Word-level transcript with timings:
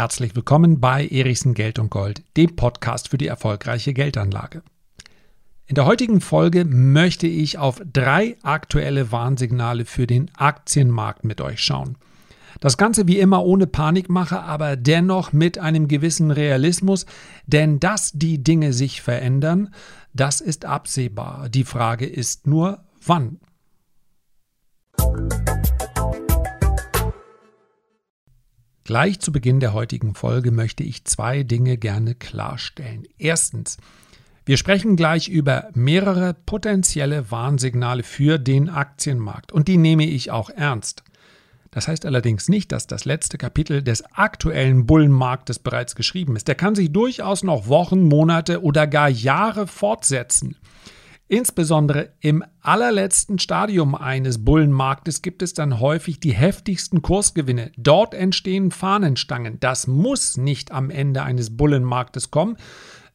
herzlich 0.00 0.34
willkommen 0.34 0.80
bei 0.80 1.06
Erichsen 1.06 1.52
Geld 1.52 1.78
und 1.78 1.90
Gold, 1.90 2.22
dem 2.38 2.56
Podcast 2.56 3.10
für 3.10 3.18
die 3.18 3.26
erfolgreiche 3.26 3.92
Geldanlage. 3.92 4.62
In 5.66 5.74
der 5.74 5.84
heutigen 5.84 6.22
Folge 6.22 6.64
möchte 6.64 7.26
ich 7.26 7.58
auf 7.58 7.82
drei 7.84 8.38
aktuelle 8.42 9.12
Warnsignale 9.12 9.84
für 9.84 10.06
den 10.06 10.30
Aktienmarkt 10.34 11.24
mit 11.24 11.42
euch 11.42 11.60
schauen. 11.60 11.98
Das 12.60 12.78
Ganze 12.78 13.08
wie 13.08 13.18
immer 13.18 13.44
ohne 13.44 13.66
Panikmache, 13.66 14.40
aber 14.40 14.76
dennoch 14.76 15.34
mit 15.34 15.58
einem 15.58 15.86
gewissen 15.86 16.30
Realismus, 16.30 17.04
denn 17.46 17.78
dass 17.78 18.12
die 18.12 18.42
Dinge 18.42 18.72
sich 18.72 19.02
verändern, 19.02 19.68
das 20.14 20.40
ist 20.40 20.64
absehbar. 20.64 21.50
Die 21.50 21.64
Frage 21.64 22.06
ist 22.06 22.46
nur, 22.46 22.84
wann. 23.04 23.38
Gleich 28.84 29.20
zu 29.20 29.30
Beginn 29.30 29.60
der 29.60 29.72
heutigen 29.72 30.14
Folge 30.14 30.50
möchte 30.50 30.82
ich 30.82 31.04
zwei 31.04 31.42
Dinge 31.42 31.76
gerne 31.76 32.14
klarstellen. 32.14 33.06
Erstens, 33.18 33.76
wir 34.46 34.56
sprechen 34.56 34.96
gleich 34.96 35.28
über 35.28 35.68
mehrere 35.74 36.34
potenzielle 36.34 37.30
Warnsignale 37.30 38.02
für 38.02 38.38
den 38.38 38.68
Aktienmarkt 38.68 39.52
und 39.52 39.68
die 39.68 39.76
nehme 39.76 40.06
ich 40.06 40.30
auch 40.30 40.50
ernst. 40.50 41.04
Das 41.70 41.86
heißt 41.86 42.04
allerdings 42.04 42.48
nicht, 42.48 42.72
dass 42.72 42.88
das 42.88 43.04
letzte 43.04 43.38
Kapitel 43.38 43.82
des 43.82 44.02
aktuellen 44.12 44.86
Bullenmarktes 44.86 45.60
bereits 45.60 45.94
geschrieben 45.94 46.34
ist. 46.34 46.48
Der 46.48 46.56
kann 46.56 46.74
sich 46.74 46.90
durchaus 46.90 47.44
noch 47.44 47.68
Wochen, 47.68 48.08
Monate 48.08 48.62
oder 48.62 48.88
gar 48.88 49.08
Jahre 49.08 49.68
fortsetzen. 49.68 50.56
Insbesondere 51.30 52.08
im 52.18 52.42
allerletzten 52.60 53.38
Stadium 53.38 53.94
eines 53.94 54.44
Bullenmarktes 54.44 55.22
gibt 55.22 55.42
es 55.42 55.54
dann 55.54 55.78
häufig 55.78 56.18
die 56.18 56.32
heftigsten 56.32 57.02
Kursgewinne. 57.02 57.70
Dort 57.76 58.14
entstehen 58.14 58.72
Fahnenstangen. 58.72 59.60
Das 59.60 59.86
muss 59.86 60.36
nicht 60.36 60.72
am 60.72 60.90
Ende 60.90 61.22
eines 61.22 61.56
Bullenmarktes 61.56 62.32
kommen. 62.32 62.56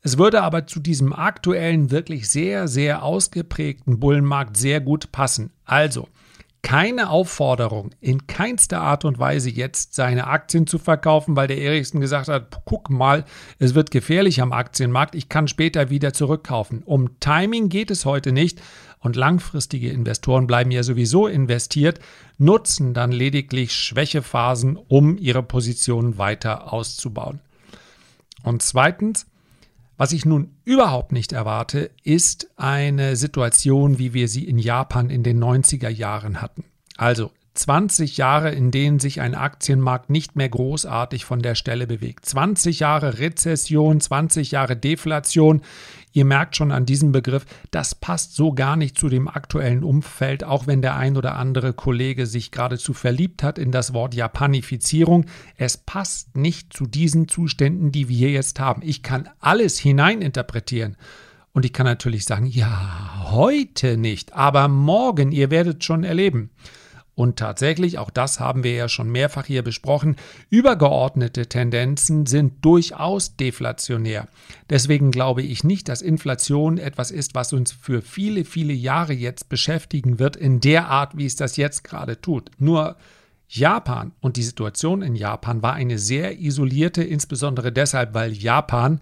Es 0.02 0.17
würde 0.17 0.43
aber 0.43 0.66
zu 0.66 0.80
diesem 0.80 1.11
aktuellen, 1.11 1.91
wirklich 1.91 2.30
sehr, 2.30 2.69
sehr 2.69 3.03
ausgeprägten 3.03 3.99
Bullenmarkt 3.99 4.55
sehr 4.55 4.80
gut 4.80 5.11
passen. 5.11 5.52
Also, 5.66 6.08
keine 6.66 7.11
Aufforderung, 7.11 7.91
in 8.02 8.25
keinster 8.25 8.81
Art 8.81 9.05
und 9.05 9.19
Weise 9.19 9.52
jetzt 9.52 9.94
seine 9.94 10.25
Aktien 10.25 10.66
zu 10.66 10.80
verkaufen, 10.80 11.35
weil 11.35 11.47
der 11.47 11.61
Erichsen 11.61 12.02
gesagt 12.02 12.27
hat, 12.27 12.63
guck 12.66 12.89
mal, 12.89 13.23
es 13.59 13.75
wird 13.75 13.91
gefährlich 13.91 14.41
am 14.41 14.52
Aktienmarkt, 14.52 15.13
ich 15.13 15.30
kann 15.30 15.47
später 15.47 15.91
wieder 15.91 16.11
zurückkaufen. 16.11 16.81
Um 16.83 17.19
Timing 17.19 17.69
geht 17.69 17.91
es 17.91 18.03
heute 18.03 18.31
nicht 18.31 18.63
und 18.97 19.16
langfristige 19.16 19.91
Investoren 19.91 20.47
bleiben 20.47 20.71
ja 20.71 20.81
sowieso 20.81 21.27
investiert, 21.27 21.99
nutzen 22.39 22.95
dann 22.95 23.11
lediglich 23.11 23.71
Schwächephasen, 23.71 24.75
um 24.75 25.19
ihre 25.19 25.43
Positionen 25.43 26.17
weiter 26.17 26.73
auszubauen. 26.73 27.41
Und 28.41 28.63
zweitens, 28.63 29.27
was 29.97 30.11
ich 30.11 30.25
nun 30.25 30.55
überhaupt 30.65 31.11
nicht 31.11 31.31
erwarte, 31.31 31.91
ist 32.03 32.49
eine 32.57 33.15
Situation, 33.15 33.97
wie 33.97 34.13
wir 34.13 34.27
sie 34.27 34.47
in 34.47 34.57
Japan 34.57 35.09
in 35.09 35.23
den 35.23 35.41
90er 35.41 35.89
Jahren 35.89 36.41
hatten. 36.41 36.63
Also 36.97 37.31
20 37.56 38.17
Jahre, 38.17 38.52
in 38.52 38.70
denen 38.70 39.00
sich 39.00 39.22
ein 39.22 39.34
Aktienmarkt 39.34 40.09
nicht 40.09 40.36
mehr 40.36 40.50
großartig 40.50 41.25
von 41.25 41.42
der 41.42 41.56
Stelle 41.56 41.88
bewegt. 41.88 42.25
20 42.25 42.80
Jahre 42.81 43.20
Rezession, 43.20 44.00
20 44.02 44.52
Jahre 44.52 44.75
Deflation. 44.75 45.61
Ihr 46.11 46.26
merkt 46.26 46.56
schon 46.56 46.72
an 46.72 46.86
diesem 46.86 47.11
Begriff, 47.11 47.45
das 47.72 47.95
passt 47.95 48.36
so 48.36 48.53
gar 48.53 48.76
nicht 48.76 48.98
zu 48.98 49.09
dem 49.09 49.28
aktuellen 49.28 49.83
Umfeld, 49.83 50.44
auch 50.44 50.67
wenn 50.67 50.81
der 50.81 50.95
ein 50.95 51.17
oder 51.17 51.36
andere 51.36 51.73
Kollege 51.73 52.26
sich 52.26 52.52
geradezu 52.52 52.94
verliebt 52.94 53.44
hat 53.44 53.58
in 53.58 53.72
das 53.72 53.94
Wort 53.94 54.16
Japanifizierung. 54.16 55.26
Es 55.58 55.78
passt 55.78 56.38
nicht 56.38 56.72
zu 56.72 56.86
diesen 56.86 57.28
Zuständen, 57.28 57.92
die 57.92 58.09
wir 58.09 58.31
jetzt 58.31 58.59
haben. 58.59 58.81
Ich 58.83 59.03
kann 59.03 59.30
alles 59.39 59.80
hineininterpretieren. 59.80 60.98
Und 61.54 61.64
ich 61.64 61.71
kann 61.71 61.86
natürlich 61.86 62.26
sagen, 62.26 62.48
ja, 62.48 63.32
heute 63.32 63.95
nicht, 63.95 64.33
aber 64.33 64.67
morgen, 64.67 65.32
ihr 65.32 65.52
werdet 65.52 65.86
schon 65.86 66.04
erleben. 66.04 66.49
Und 67.15 67.37
tatsächlich, 67.39 67.98
auch 67.98 68.09
das 68.09 68.42
haben 68.42 68.65
wir 68.65 68.73
ja 68.73 68.89
schon 68.89 69.09
mehrfach 69.09 69.45
hier 69.45 69.64
besprochen, 69.64 70.17
übergeordnete 70.49 71.48
Tendenzen 71.48 72.26
sind 72.26 72.64
durchaus 72.64 73.37
deflationär. 73.37 74.27
Deswegen 74.70 75.11
glaube 75.11 75.42
ich 75.42 75.64
nicht, 75.64 75.87
dass 75.87 76.02
Inflation 76.02 76.77
etwas 76.77 77.11
ist, 77.11 77.33
was 77.33 77.53
uns 77.53 77.71
für 77.71 78.02
viele, 78.02 78.43
viele 78.43 78.73
Jahre 78.73 79.14
jetzt 79.14 79.48
beschäftigen 79.48 80.20
wird, 80.20 80.36
in 80.36 80.59
der 80.59 80.89
Art, 80.89 81.17
wie 81.17 81.26
es 81.26 81.37
das 81.37 81.55
jetzt 81.55 81.86
gerade 81.86 82.20
tut. 82.20 82.52
Nur 82.59 82.98
Japan 83.47 84.11
und 84.20 84.36
die 84.36 84.43
Situation 84.43 85.02
in 85.02 85.15
Japan 85.15 85.61
war 85.61 85.73
eine 85.73 85.97
sehr 85.97 86.39
isolierte, 86.39 87.03
insbesondere 87.03 87.71
deshalb, 87.71 88.14
weil 88.14 88.33
Japan, 88.33 88.99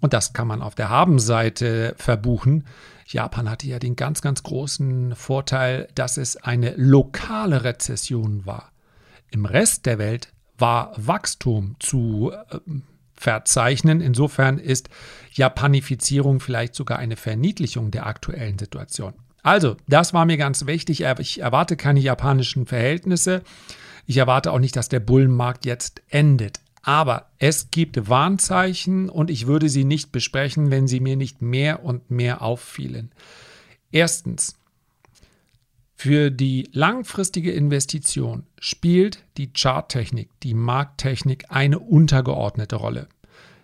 und 0.00 0.14
das 0.14 0.32
kann 0.32 0.46
man 0.46 0.62
auf 0.62 0.74
der 0.74 0.88
Habenseite 0.88 1.94
verbuchen, 1.98 2.64
Japan 3.06 3.50
hatte 3.50 3.66
ja 3.66 3.78
den 3.78 3.96
ganz, 3.96 4.22
ganz 4.22 4.42
großen 4.42 5.14
Vorteil, 5.14 5.88
dass 5.94 6.16
es 6.16 6.36
eine 6.36 6.74
lokale 6.76 7.64
Rezession 7.64 8.46
war. 8.46 8.72
Im 9.30 9.46
Rest 9.46 9.86
der 9.86 9.98
Welt 9.98 10.28
war 10.58 10.92
Wachstum 10.96 11.76
zu 11.80 12.32
äh, 12.32 12.58
verzeichnen. 13.14 14.00
Insofern 14.00 14.58
ist 14.58 14.88
Japanifizierung 15.32 16.40
vielleicht 16.40 16.74
sogar 16.74 16.98
eine 16.98 17.16
Verniedlichung 17.16 17.90
der 17.90 18.06
aktuellen 18.06 18.58
Situation. 18.58 19.14
Also, 19.42 19.76
das 19.86 20.14
war 20.14 20.24
mir 20.24 20.36
ganz 20.36 20.66
wichtig. 20.66 21.04
Ich 21.18 21.40
erwarte 21.40 21.76
keine 21.76 22.00
japanischen 22.00 22.66
Verhältnisse. 22.66 23.42
Ich 24.06 24.16
erwarte 24.16 24.52
auch 24.52 24.58
nicht, 24.58 24.76
dass 24.76 24.88
der 24.88 25.00
Bullenmarkt 25.00 25.66
jetzt 25.66 26.02
endet. 26.08 26.60
Aber 26.86 27.30
es 27.38 27.70
gibt 27.70 28.10
Warnzeichen 28.10 29.08
und 29.08 29.30
ich 29.30 29.46
würde 29.46 29.70
sie 29.70 29.84
nicht 29.84 30.12
besprechen, 30.12 30.70
wenn 30.70 30.86
sie 30.86 31.00
mir 31.00 31.16
nicht 31.16 31.40
mehr 31.40 31.82
und 31.82 32.10
mehr 32.10 32.42
auffielen. 32.42 33.10
Erstens, 33.90 34.58
für 35.96 36.30
die 36.30 36.68
langfristige 36.72 37.52
Investition 37.52 38.44
spielt 38.58 39.24
die 39.38 39.50
Charttechnik, 39.54 40.28
die 40.42 40.52
Markttechnik 40.52 41.46
eine 41.48 41.78
untergeordnete 41.78 42.76
Rolle. 42.76 43.08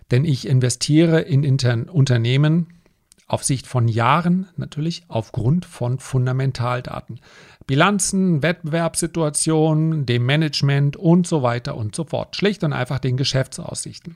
Denn 0.09 0.25
ich 0.25 0.47
investiere 0.47 1.21
in 1.21 1.43
Unternehmen 1.89 2.81
auf 3.27 3.43
Sicht 3.43 3.67
von 3.67 3.87
Jahren 3.87 4.47
natürlich 4.57 5.03
aufgrund 5.07 5.65
von 5.65 5.99
Fundamentaldaten. 5.99 7.19
Bilanzen, 7.67 8.43
Wettbewerbssituationen, 8.43 10.05
dem 10.05 10.25
Management 10.25 10.97
und 10.97 11.27
so 11.27 11.43
weiter 11.43 11.75
und 11.75 11.95
so 11.95 12.03
fort. 12.03 12.35
Schlicht 12.35 12.63
und 12.63 12.73
einfach 12.73 12.99
den 12.99 13.17
Geschäftsaussichten. 13.17 14.15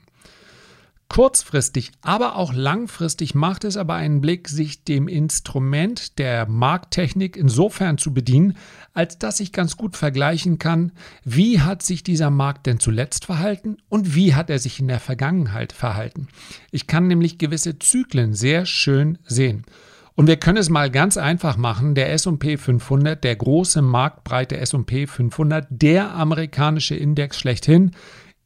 Kurzfristig, 1.08 1.92
aber 2.02 2.34
auch 2.34 2.52
langfristig 2.52 3.34
macht 3.34 3.62
es 3.62 3.76
aber 3.76 3.94
einen 3.94 4.20
Blick, 4.20 4.48
sich 4.48 4.82
dem 4.82 5.06
Instrument 5.06 6.18
der 6.18 6.46
Markttechnik 6.48 7.36
insofern 7.36 7.96
zu 7.96 8.12
bedienen, 8.12 8.56
als 8.92 9.16
dass 9.16 9.38
ich 9.38 9.52
ganz 9.52 9.76
gut 9.76 9.96
vergleichen 9.96 10.58
kann, 10.58 10.90
wie 11.24 11.60
hat 11.60 11.82
sich 11.82 12.02
dieser 12.02 12.30
Markt 12.30 12.66
denn 12.66 12.80
zuletzt 12.80 13.24
verhalten 13.24 13.76
und 13.88 14.16
wie 14.16 14.34
hat 14.34 14.50
er 14.50 14.58
sich 14.58 14.80
in 14.80 14.88
der 14.88 15.00
Vergangenheit 15.00 15.72
verhalten. 15.72 16.26
Ich 16.72 16.88
kann 16.88 17.06
nämlich 17.06 17.38
gewisse 17.38 17.78
Zyklen 17.78 18.34
sehr 18.34 18.66
schön 18.66 19.18
sehen. 19.24 19.64
Und 20.16 20.28
wir 20.28 20.38
können 20.38 20.56
es 20.56 20.70
mal 20.70 20.90
ganz 20.90 21.18
einfach 21.18 21.58
machen. 21.58 21.94
Der 21.94 22.10
S&P 22.10 22.56
500, 22.56 23.22
der 23.22 23.36
große 23.36 23.82
marktbreite 23.82 24.56
S&P 24.56 25.06
500, 25.06 25.66
der 25.70 26.14
amerikanische 26.14 26.96
Index 26.96 27.38
schlechthin, 27.38 27.92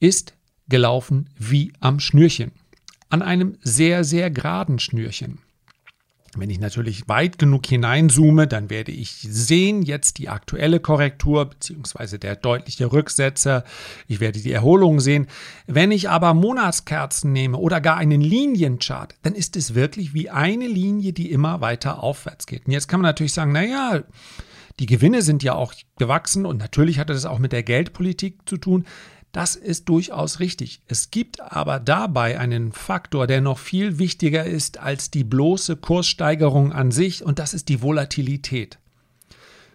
ist 0.00 0.34
gelaufen 0.68 1.30
wie 1.38 1.72
am 1.78 2.00
Schnürchen. 2.00 2.50
An 3.08 3.22
einem 3.22 3.56
sehr, 3.62 4.02
sehr 4.02 4.30
geraden 4.30 4.80
Schnürchen. 4.80 5.38
Wenn 6.36 6.48
ich 6.48 6.60
natürlich 6.60 7.08
weit 7.08 7.38
genug 7.38 7.66
hineinzoome, 7.66 8.46
dann 8.46 8.70
werde 8.70 8.92
ich 8.92 9.26
sehen 9.28 9.82
jetzt 9.82 10.18
die 10.18 10.28
aktuelle 10.28 10.78
Korrektur 10.78 11.46
beziehungsweise 11.46 12.20
der 12.20 12.36
deutliche 12.36 12.92
Rücksetzer. 12.92 13.64
Ich 14.06 14.20
werde 14.20 14.40
die 14.40 14.52
Erholung 14.52 15.00
sehen. 15.00 15.26
Wenn 15.66 15.90
ich 15.90 16.08
aber 16.08 16.34
Monatskerzen 16.34 17.32
nehme 17.32 17.58
oder 17.58 17.80
gar 17.80 17.96
einen 17.96 18.20
Linienchart, 18.20 19.16
dann 19.22 19.34
ist 19.34 19.56
es 19.56 19.74
wirklich 19.74 20.14
wie 20.14 20.30
eine 20.30 20.68
Linie, 20.68 21.12
die 21.12 21.32
immer 21.32 21.60
weiter 21.60 22.00
aufwärts 22.00 22.46
geht. 22.46 22.66
Und 22.66 22.72
jetzt 22.72 22.86
kann 22.86 23.00
man 23.00 23.08
natürlich 23.08 23.32
sagen, 23.32 23.50
naja, 23.50 24.04
die 24.78 24.86
Gewinne 24.86 25.22
sind 25.22 25.42
ja 25.42 25.54
auch 25.54 25.74
gewachsen 25.98 26.46
und 26.46 26.58
natürlich 26.58 27.00
hat 27.00 27.10
das 27.10 27.26
auch 27.26 27.40
mit 27.40 27.52
der 27.52 27.64
Geldpolitik 27.64 28.48
zu 28.48 28.56
tun. 28.56 28.86
Das 29.32 29.54
ist 29.54 29.88
durchaus 29.88 30.40
richtig. 30.40 30.82
Es 30.88 31.10
gibt 31.10 31.40
aber 31.40 31.78
dabei 31.78 32.38
einen 32.38 32.72
Faktor, 32.72 33.26
der 33.26 33.40
noch 33.40 33.58
viel 33.58 33.98
wichtiger 33.98 34.44
ist 34.44 34.78
als 34.78 35.10
die 35.10 35.22
bloße 35.22 35.76
Kurssteigerung 35.76 36.72
an 36.72 36.90
sich, 36.90 37.24
und 37.24 37.38
das 37.38 37.54
ist 37.54 37.68
die 37.68 37.80
Volatilität. 37.80 38.78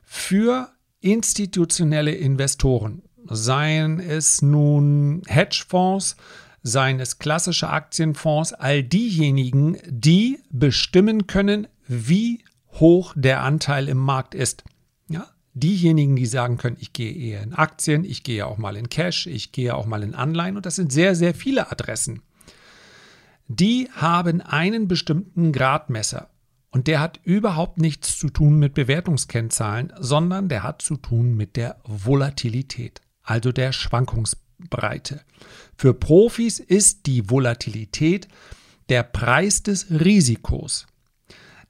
Für 0.04 0.70
institutionelle 1.00 2.12
Investoren, 2.12 3.02
seien 3.28 4.00
es 4.00 4.42
nun 4.42 5.22
Hedgefonds, 5.28 6.18
seien 6.64 7.00
es 7.00 7.20
klassische 7.20 7.70
Aktienfonds, 7.70 8.54
all 8.54 8.84
diejenigen, 8.84 9.78
die 9.88 10.40
bestimmen 10.50 11.28
können, 11.28 11.68
wie 11.88 12.44
hoch 12.72 13.14
der 13.16 13.42
Anteil 13.42 13.88
im 13.88 14.00
Markt 14.00 14.36
ist. 14.36 14.64
Diejenigen, 15.58 16.18
die 16.18 16.26
sagen 16.26 16.58
können, 16.58 16.76
ich 16.82 16.92
gehe 16.92 17.14
eher 17.14 17.42
in 17.42 17.54
Aktien, 17.54 18.04
ich 18.04 18.24
gehe 18.24 18.46
auch 18.46 18.58
mal 18.58 18.76
in 18.76 18.90
Cash, 18.90 19.26
ich 19.26 19.54
gehe 19.54 19.74
auch 19.74 19.86
mal 19.86 20.04
in 20.04 20.14
Anleihen 20.14 20.58
und 20.58 20.66
das 20.66 20.76
sind 20.76 20.92
sehr, 20.92 21.16
sehr 21.16 21.34
viele 21.34 21.72
Adressen. 21.72 22.22
Die 23.48 23.90
haben 23.94 24.42
einen 24.42 24.90
bestimmten 24.90 25.54
Gradmesser 25.54 26.30
und 26.72 26.88
der 26.88 27.00
hat 27.00 27.22
überhaupt 27.24 27.78
nichts 27.78 28.18
zu 28.18 28.30
tun 28.30 28.60
mit 28.60 28.74
Bewertungskennzahlen, 28.74 29.94
sondern 29.98 30.50
der 30.50 30.64
hat 30.64 30.82
zu 30.82 30.98
tun 30.98 31.36
mit 31.36 31.56
der 31.56 31.78
Volatilität, 31.86 33.00
also 33.24 33.54
der 33.54 33.72
Schwankungsbreite. 33.72 35.22
Für 35.78 35.94
Profis 35.94 36.60
ist 36.60 37.06
die 37.06 37.30
Volatilität 37.30 38.28
der 38.90 39.04
Preis 39.04 39.64
des 39.64 39.90
Risikos. 39.90 40.86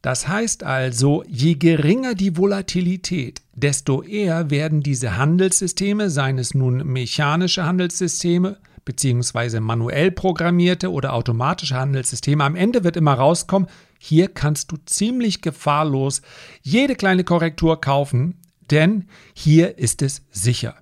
Das 0.06 0.28
heißt 0.28 0.64
also, 0.64 1.24
je 1.28 1.56
geringer 1.56 2.14
die 2.14 2.38
Volatilität, 2.38 3.42
desto 3.56 4.04
eher 4.04 4.52
werden 4.52 4.84
diese 4.84 5.18
Handelssysteme, 5.18 6.12
seien 6.12 6.38
es 6.38 6.54
nun 6.54 6.86
mechanische 6.86 7.66
Handelssysteme, 7.66 8.60
beziehungsweise 8.86 9.62
manuell 9.62 10.12
programmierte 10.12 10.92
oder 10.92 11.14
automatische 11.14 11.76
Handelssysteme, 11.76 12.44
am 12.44 12.56
Ende 12.56 12.84
wird 12.84 12.98
immer 12.98 13.16
rauskommen, 13.16 13.68
hier 13.98 14.28
kannst 14.28 14.72
du 14.72 14.78
ziemlich 14.86 15.42
gefahrlos 15.42 16.22
jede 16.62 16.94
kleine 16.94 17.24
Korrektur 17.24 17.82
kaufen, 17.82 18.36
denn 18.70 19.06
hier 19.34 19.80
ist 19.80 20.04
es 20.04 20.22
sicher. 20.30 20.76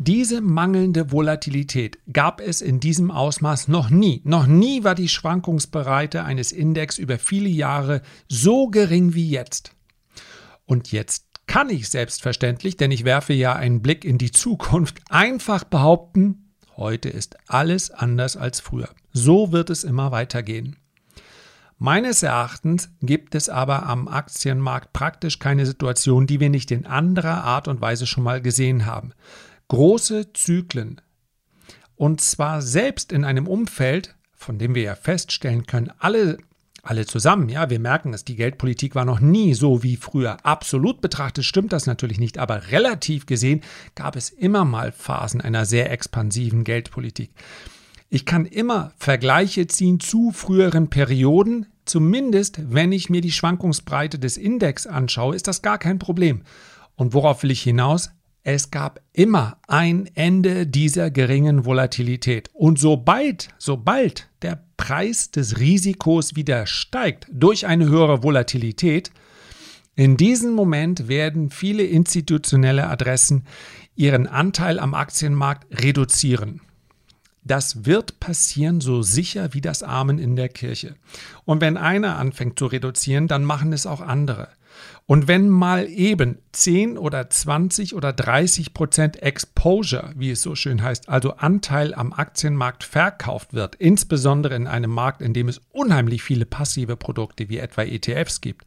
Diese 0.00 0.40
mangelnde 0.40 1.10
Volatilität 1.10 1.98
gab 2.12 2.40
es 2.40 2.62
in 2.62 2.78
diesem 2.78 3.10
Ausmaß 3.10 3.66
noch 3.66 3.90
nie. 3.90 4.22
Noch 4.24 4.46
nie 4.46 4.84
war 4.84 4.94
die 4.94 5.08
Schwankungsbreite 5.08 6.22
eines 6.22 6.52
Index 6.52 6.98
über 6.98 7.18
viele 7.18 7.48
Jahre 7.48 8.02
so 8.28 8.68
gering 8.68 9.14
wie 9.14 9.28
jetzt. 9.28 9.72
Und 10.66 10.92
jetzt 10.92 11.24
kann 11.48 11.68
ich 11.68 11.88
selbstverständlich, 11.88 12.76
denn 12.76 12.92
ich 12.92 13.04
werfe 13.04 13.32
ja 13.32 13.54
einen 13.54 13.82
Blick 13.82 14.04
in 14.04 14.18
die 14.18 14.30
Zukunft, 14.30 15.00
einfach 15.08 15.64
behaupten, 15.64 16.52
heute 16.76 17.08
ist 17.08 17.36
alles 17.48 17.90
anders 17.90 18.36
als 18.36 18.60
früher. 18.60 18.90
So 19.12 19.50
wird 19.50 19.68
es 19.68 19.82
immer 19.82 20.12
weitergehen. 20.12 20.76
Meines 21.76 22.22
Erachtens 22.22 22.90
gibt 23.00 23.34
es 23.34 23.48
aber 23.48 23.86
am 23.86 24.06
Aktienmarkt 24.06 24.92
praktisch 24.92 25.40
keine 25.40 25.66
Situation, 25.66 26.28
die 26.28 26.38
wir 26.38 26.50
nicht 26.50 26.70
in 26.70 26.86
anderer 26.86 27.42
Art 27.42 27.66
und 27.66 27.80
Weise 27.80 28.06
schon 28.06 28.22
mal 28.22 28.40
gesehen 28.40 28.86
haben 28.86 29.12
große 29.68 30.32
Zyklen. 30.32 31.00
Und 31.96 32.20
zwar 32.20 32.62
selbst 32.62 33.12
in 33.12 33.24
einem 33.24 33.46
Umfeld, 33.46 34.16
von 34.34 34.58
dem 34.58 34.74
wir 34.74 34.82
ja 34.82 34.94
feststellen 34.94 35.66
können, 35.66 35.92
alle, 35.98 36.38
alle 36.82 37.06
zusammen, 37.06 37.48
ja, 37.48 37.70
wir 37.70 37.80
merken 37.80 38.14
es, 38.14 38.24
die 38.24 38.36
Geldpolitik 38.36 38.94
war 38.94 39.04
noch 39.04 39.20
nie 39.20 39.54
so 39.54 39.82
wie 39.82 39.96
früher. 39.96 40.44
Absolut 40.44 41.00
betrachtet 41.00 41.44
stimmt 41.44 41.72
das 41.72 41.86
natürlich 41.86 42.18
nicht, 42.20 42.38
aber 42.38 42.70
relativ 42.70 43.26
gesehen 43.26 43.62
gab 43.94 44.16
es 44.16 44.30
immer 44.30 44.64
mal 44.64 44.92
Phasen 44.92 45.40
einer 45.40 45.66
sehr 45.66 45.90
expansiven 45.90 46.64
Geldpolitik. 46.64 47.30
Ich 48.10 48.24
kann 48.24 48.46
immer 48.46 48.92
Vergleiche 48.96 49.66
ziehen 49.66 50.00
zu 50.00 50.30
früheren 50.30 50.88
Perioden, 50.88 51.66
zumindest 51.84 52.72
wenn 52.72 52.92
ich 52.92 53.10
mir 53.10 53.20
die 53.20 53.32
Schwankungsbreite 53.32 54.18
des 54.18 54.36
Index 54.36 54.86
anschaue, 54.86 55.34
ist 55.34 55.48
das 55.48 55.62
gar 55.62 55.78
kein 55.78 55.98
Problem. 55.98 56.42
Und 56.94 57.12
worauf 57.12 57.42
will 57.42 57.50
ich 57.50 57.62
hinaus? 57.62 58.10
Es 58.50 58.70
gab 58.70 59.02
immer 59.12 59.58
ein 59.66 60.08
Ende 60.14 60.66
dieser 60.66 61.10
geringen 61.10 61.66
Volatilität. 61.66 62.48
Und 62.54 62.78
sobald, 62.78 63.50
sobald 63.58 64.30
der 64.40 64.64
Preis 64.78 65.30
des 65.30 65.58
Risikos 65.58 66.34
wieder 66.34 66.66
steigt 66.66 67.26
durch 67.30 67.66
eine 67.66 67.90
höhere 67.90 68.22
Volatilität, 68.22 69.10
in 69.96 70.16
diesem 70.16 70.54
Moment 70.54 71.08
werden 71.08 71.50
viele 71.50 71.82
institutionelle 71.82 72.86
Adressen 72.86 73.44
ihren 73.96 74.26
Anteil 74.26 74.78
am 74.78 74.94
Aktienmarkt 74.94 75.66
reduzieren. 75.82 76.62
Das 77.44 77.84
wird 77.84 78.18
passieren, 78.18 78.80
so 78.80 79.02
sicher 79.02 79.52
wie 79.52 79.60
das 79.60 79.82
Amen 79.82 80.18
in 80.18 80.36
der 80.36 80.48
Kirche. 80.48 80.94
Und 81.44 81.60
wenn 81.60 81.76
einer 81.76 82.16
anfängt 82.16 82.58
zu 82.58 82.64
reduzieren, 82.64 83.28
dann 83.28 83.44
machen 83.44 83.74
es 83.74 83.84
auch 83.84 84.00
andere. 84.00 84.48
Und 85.08 85.26
wenn 85.26 85.48
mal 85.48 85.88
eben 85.88 86.36
10 86.52 86.98
oder 86.98 87.30
20 87.30 87.94
oder 87.94 88.12
30 88.12 88.74
Prozent 88.74 89.22
Exposure, 89.22 90.12
wie 90.14 90.32
es 90.32 90.42
so 90.42 90.54
schön 90.54 90.82
heißt, 90.82 91.08
also 91.08 91.32
Anteil 91.36 91.94
am 91.94 92.12
Aktienmarkt 92.12 92.84
verkauft 92.84 93.54
wird, 93.54 93.74
insbesondere 93.76 94.54
in 94.54 94.66
einem 94.66 94.90
Markt, 94.90 95.22
in 95.22 95.32
dem 95.32 95.48
es 95.48 95.62
unheimlich 95.72 96.22
viele 96.22 96.44
passive 96.44 96.98
Produkte 96.98 97.48
wie 97.48 97.56
etwa 97.56 97.84
ETFs 97.84 98.42
gibt, 98.42 98.66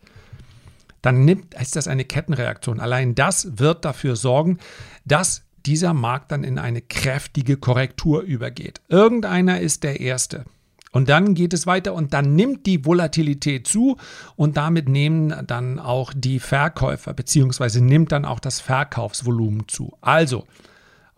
dann 1.04 1.26
nimmt, 1.26 1.54
ist 1.54 1.76
das 1.76 1.88
eine 1.88 2.06
Kettenreaktion. 2.06 2.80
Allein 2.80 3.14
das 3.14 3.60
wird 3.60 3.86
dafür 3.86 4.16
sorgen, 4.16 4.58
dass 5.06 5.44
dieser 5.68 5.94
Markt 5.94 6.32
dann 6.32 6.44
in 6.44 6.58
eine 6.58 6.82
kräftige 6.82 7.58
Korrektur 7.58 8.24
übergeht. 8.24 8.82
Irgendeiner 8.88 9.60
ist 9.60 9.84
der 9.84 10.00
Erste. 10.00 10.46
Und 10.92 11.08
dann 11.08 11.36
geht 11.36 11.54
es 11.54 11.66
weiter 11.66 11.94
und 11.94 12.14
dann 12.14 12.36
nimmt 12.36 12.66
die 12.66 12.86
Volatilität 12.86 13.66
zu 13.66 13.98
und 14.36 14.58
damit 14.58 14.90
nehmen 14.90 15.34
dann 15.48 15.80
auch 15.80 16.14
die 16.14 16.40
Verkäufer 16.40 17.14
beziehungsweise 17.14 17.82
nimmt 17.82 18.12
dann 18.12 18.26
auch 18.26 18.40
das 18.40 18.60
Verkaufsvolumen 18.60 19.68
zu. 19.70 19.98
Also 20.02 20.46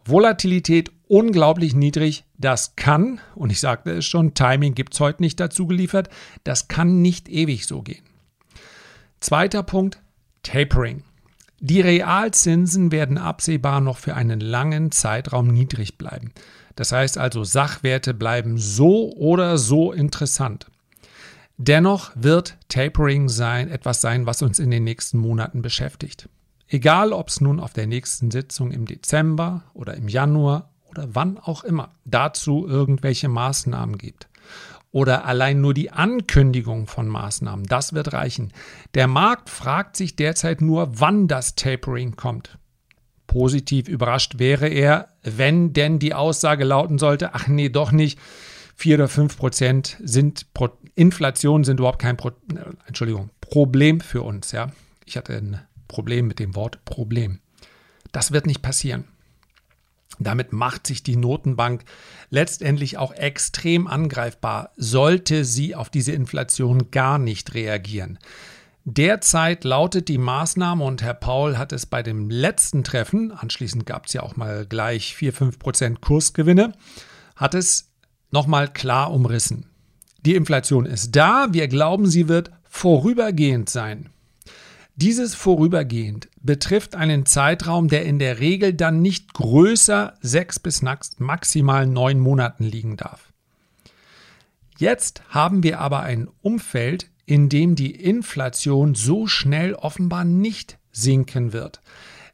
Volatilität 0.05 0.91
unglaublich 1.07 1.75
niedrig, 1.75 2.23
das 2.37 2.75
kann, 2.75 3.19
und 3.35 3.51
ich 3.51 3.59
sagte 3.59 3.91
es 3.91 4.05
schon, 4.05 4.33
Timing 4.33 4.75
gibt 4.75 4.93
es 4.93 4.99
heute 4.99 5.23
nicht 5.23 5.39
dazu 5.39 5.65
geliefert, 5.65 6.09
das 6.43 6.67
kann 6.67 7.01
nicht 7.01 7.29
ewig 7.29 7.65
so 7.65 7.81
gehen. 7.81 8.03
Zweiter 9.19 9.63
Punkt, 9.63 10.01
Tapering. 10.43 11.03
Die 11.59 11.79
Realzinsen 11.79 12.91
werden 12.91 13.17
absehbar 13.17 13.79
noch 13.79 13.97
für 13.97 14.15
einen 14.15 14.41
langen 14.41 14.91
Zeitraum 14.91 15.47
niedrig 15.47 15.97
bleiben. 15.97 16.33
Das 16.75 16.91
heißt 16.91 17.17
also, 17.17 17.43
Sachwerte 17.43 18.13
bleiben 18.13 18.57
so 18.57 19.11
oder 19.13 19.57
so 19.57 19.91
interessant. 19.91 20.67
Dennoch 21.57 22.11
wird 22.15 22.57
Tapering 22.67 23.29
sein, 23.29 23.69
etwas 23.69 24.01
sein, 24.01 24.25
was 24.25 24.41
uns 24.41 24.59
in 24.59 24.71
den 24.71 24.83
nächsten 24.83 25.19
Monaten 25.19 25.61
beschäftigt. 25.61 26.27
Egal, 26.67 27.13
ob 27.13 27.29
es 27.29 27.41
nun 27.41 27.59
auf 27.59 27.73
der 27.73 27.85
nächsten 27.85 28.31
Sitzung 28.31 28.71
im 28.71 28.85
Dezember 28.85 29.63
oder 29.73 29.93
im 29.93 30.07
Januar 30.07 30.71
oder 30.89 31.07
wann 31.13 31.37
auch 31.37 31.63
immer 31.63 31.91
dazu 32.05 32.67
irgendwelche 32.67 33.29
Maßnahmen 33.29 33.97
gibt. 33.97 34.27
Oder 34.91 35.25
allein 35.25 35.61
nur 35.61 35.73
die 35.73 35.91
Ankündigung 35.91 36.87
von 36.87 37.07
Maßnahmen, 37.07 37.65
das 37.65 37.93
wird 37.93 38.13
reichen. 38.13 38.51
Der 38.93 39.07
Markt 39.07 39.49
fragt 39.49 39.95
sich 39.95 40.15
derzeit 40.15 40.61
nur, 40.61 40.99
wann 40.99 41.27
das 41.27 41.55
Tapering 41.55 42.15
kommt. 42.15 42.57
Positiv 43.33 43.87
überrascht 43.87 44.37
wäre 44.37 44.67
er, 44.67 45.07
wenn 45.23 45.73
denn 45.73 45.97
die 45.97 46.13
Aussage 46.13 46.65
lauten 46.65 46.99
sollte, 46.99 47.33
ach 47.33 47.47
nee, 47.47 47.69
doch 47.69 47.91
nicht, 47.91 48.19
4 48.75 48.95
oder 48.95 49.07
5 49.07 49.37
Prozent 49.37 49.97
sind 50.03 50.53
Pro 50.53 50.69
Inflation 50.93 51.63
sind 51.63 51.79
überhaupt 51.79 51.97
kein 51.97 52.15
Pro 52.15 52.31
Entschuldigung, 52.85 53.31
Problem 53.41 54.01
für 54.01 54.21
uns. 54.21 54.51
Ja? 54.51 54.71
Ich 55.05 55.17
hatte 55.17 55.33
ein 55.33 55.59
Problem 55.87 56.27
mit 56.27 56.37
dem 56.37 56.55
Wort 56.55 56.85
Problem. 56.85 57.39
Das 58.11 58.31
wird 58.31 58.45
nicht 58.45 58.61
passieren. 58.61 59.05
Damit 60.19 60.53
macht 60.53 60.85
sich 60.85 61.01
die 61.01 61.15
Notenbank 61.15 61.85
letztendlich 62.29 62.99
auch 62.99 63.13
extrem 63.13 63.87
angreifbar, 63.87 64.73
sollte 64.75 65.43
sie 65.43 65.73
auf 65.73 65.89
diese 65.89 66.11
Inflation 66.11 66.91
gar 66.91 67.17
nicht 67.17 67.55
reagieren. 67.55 68.19
Derzeit 68.85 69.63
lautet 69.63 70.09
die 70.09 70.17
Maßnahme, 70.17 70.83
und 70.83 71.01
Herr 71.01 71.13
Paul 71.13 71.57
hat 71.57 71.71
es 71.71 71.85
bei 71.85 72.03
dem 72.03 72.29
letzten 72.29 72.83
Treffen, 72.83 73.31
anschließend 73.31 73.85
gab 73.85 74.07
es 74.07 74.13
ja 74.13 74.23
auch 74.23 74.35
mal 74.35 74.65
gleich 74.65 75.15
4-5 75.17 75.57
Prozent 75.57 76.01
Kursgewinne, 76.01 76.73
hat 77.37 77.55
es 77.55 77.91
nochmal 78.31 78.67
klar 78.71 79.13
umrissen. 79.13 79.67
Die 80.25 80.35
Inflation 80.35 80.85
ist 80.85 81.15
da, 81.15 81.47
wir 81.51 81.69
glauben, 81.69 82.07
sie 82.07 82.27
wird 82.27 82.51
vorübergehend 82.63 83.69
sein. 83.69 84.09
Dieses 84.95 85.33
vorübergehend 85.33 86.27
betrifft 86.41 86.95
einen 86.95 87.25
Zeitraum, 87.25 87.87
der 87.87 88.05
in 88.05 88.19
der 88.19 88.39
Regel 88.39 88.73
dann 88.73 89.01
nicht 89.01 89.33
größer 89.33 90.13
sechs 90.21 90.59
bis 90.59 90.83
maximal 91.17 91.87
neun 91.87 92.19
Monaten 92.19 92.65
liegen 92.65 92.97
darf. 92.97 93.31
Jetzt 94.77 95.23
haben 95.29 95.63
wir 95.63 95.79
aber 95.79 96.01
ein 96.01 96.27
Umfeld, 96.41 97.09
in 97.25 97.49
dem 97.49 97.75
die 97.75 97.91
Inflation 97.91 98.95
so 98.95 99.27
schnell 99.27 99.75
offenbar 99.75 100.25
nicht 100.25 100.77
sinken 100.91 101.53
wird. 101.53 101.81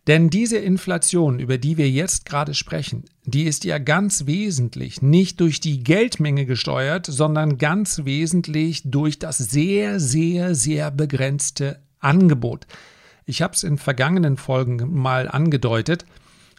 Denn 0.07 0.29
diese 0.29 0.57
Inflation, 0.57 1.39
über 1.39 1.57
die 1.59 1.77
wir 1.77 1.89
jetzt 1.89 2.25
gerade 2.25 2.55
sprechen, 2.55 3.05
die 3.25 3.43
ist 3.43 3.63
ja 3.63 3.77
ganz 3.77 4.25
wesentlich 4.25 5.01
nicht 5.01 5.39
durch 5.39 5.59
die 5.59 5.83
Geldmenge 5.83 6.45
gesteuert, 6.45 7.05
sondern 7.05 7.59
ganz 7.59 8.05
wesentlich 8.05 8.81
durch 8.85 9.19
das 9.19 9.37
sehr, 9.37 9.99
sehr, 9.99 10.55
sehr 10.55 10.89
begrenzte 10.89 11.79
Angebot. 11.99 12.65
Ich 13.25 13.43
habe 13.43 13.53
es 13.53 13.63
in 13.63 13.77
vergangenen 13.77 14.37
Folgen 14.37 14.95
mal 14.95 15.27
angedeutet. 15.27 16.05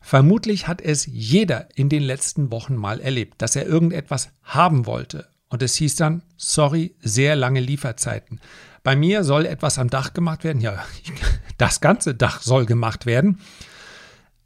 Vermutlich 0.01 0.69
hat 0.69 0.81
es 0.81 1.07
jeder 1.07 1.69
in 1.75 1.89
den 1.89 2.05
letzten 2.05 2.53
Wochen 2.53 2.77
mal 2.77 3.01
erlebt, 3.01 3.43
dass 3.43 3.57
er 3.57 3.67
irgendetwas 3.67 4.29
haben 4.45 4.87
wollte 4.87 5.27
Und 5.51 5.63
es 5.63 5.75
hieß 5.75 5.97
dann, 5.97 6.23
sorry, 6.37 6.95
sehr 7.03 7.37
lange 7.37 7.61
Lieferzeiten. 7.61 8.41
Bei 8.83 8.97
mir 8.97 9.25
soll 9.25 9.45
etwas 9.45 9.79
am 9.79 9.91
Dach 9.91 10.15
gemacht 10.15 10.45
werden. 10.45 10.63
Ja, 10.63 10.83
das 11.59 11.81
ganze 11.81 12.15
Dach 12.15 12.41
soll 12.41 12.65
gemacht 12.65 13.05
werden. 13.05 13.41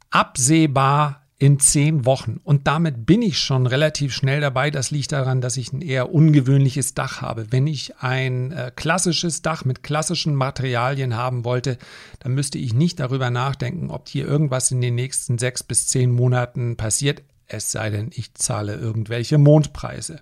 Absehbar 0.09 1.21
in 1.37 1.59
zehn 1.59 2.05
Wochen. 2.05 2.39
Und 2.43 2.65
damit 2.65 3.05
bin 3.05 3.21
ich 3.21 3.39
schon 3.39 3.67
relativ 3.67 4.13
schnell 4.13 4.41
dabei. 4.41 4.71
Das 4.71 4.89
liegt 4.89 5.11
daran, 5.11 5.41
dass 5.41 5.57
ich 5.57 5.73
ein 5.73 5.81
eher 5.81 6.13
ungewöhnliches 6.13 6.93
Dach 6.93 7.21
habe. 7.21 7.51
Wenn 7.51 7.67
ich 7.67 7.97
ein 7.97 8.51
äh, 8.51 8.71
klassisches 8.75 9.41
Dach 9.41 9.65
mit 9.65 9.83
klassischen 9.83 10.33
Materialien 10.33 11.15
haben 11.15 11.43
wollte, 11.43 11.77
dann 12.19 12.33
müsste 12.33 12.57
ich 12.57 12.73
nicht 12.73 12.99
darüber 12.99 13.29
nachdenken, 13.29 13.91
ob 13.91 14.07
hier 14.07 14.25
irgendwas 14.25 14.71
in 14.71 14.81
den 14.81 14.95
nächsten 14.95 15.37
sechs 15.37 15.61
bis 15.61 15.87
zehn 15.87 16.11
Monaten 16.11 16.77
passiert. 16.77 17.21
Es 17.47 17.71
sei 17.71 17.89
denn, 17.89 18.11
ich 18.13 18.33
zahle 18.33 18.75
irgendwelche 18.75 19.37
Mondpreise. 19.37 20.21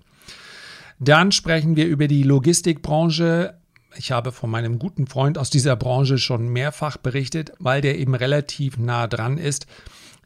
Dann 1.04 1.32
sprechen 1.32 1.76
wir 1.76 1.88
über 1.88 2.08
die 2.08 2.24
Logistikbranche. 2.24 3.60
Ich 3.96 4.12
habe 4.12 4.32
von 4.32 4.50
meinem 4.50 4.80
guten 4.80 5.08
Freund 5.08 5.38
aus 5.38 5.50
dieser 5.50 5.76
Branche 5.76 6.18
schon 6.18 6.48
mehrfach 6.48 6.98
berichtet, 6.98 7.52
weil 7.60 7.82
der 7.82 8.00
eben 8.00 8.16
relativ 8.16 8.78
nah 8.78 9.08
dran 9.08 9.38
ist 9.38 9.68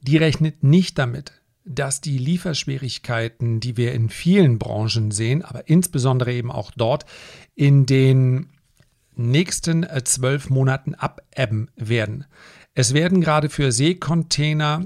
die 0.01 0.17
rechnet 0.17 0.63
nicht 0.63 0.97
damit, 0.97 1.33
dass 1.65 2.01
die 2.01 2.17
Lieferschwierigkeiten, 2.17 3.59
die 3.59 3.77
wir 3.77 3.93
in 3.93 4.09
vielen 4.09 4.57
Branchen 4.57 5.11
sehen, 5.11 5.43
aber 5.43 5.67
insbesondere 5.67 6.33
eben 6.33 6.51
auch 6.51 6.71
dort, 6.75 7.05
in 7.55 7.85
den 7.85 8.49
nächsten 9.15 9.83
äh, 9.83 10.03
zwölf 10.03 10.49
Monaten 10.49 10.95
abebben 10.95 11.69
werden. 11.75 12.25
Es 12.73 12.93
werden 12.93 13.21
gerade 13.21 13.49
für 13.49 13.71
Seekontainer 13.71 14.85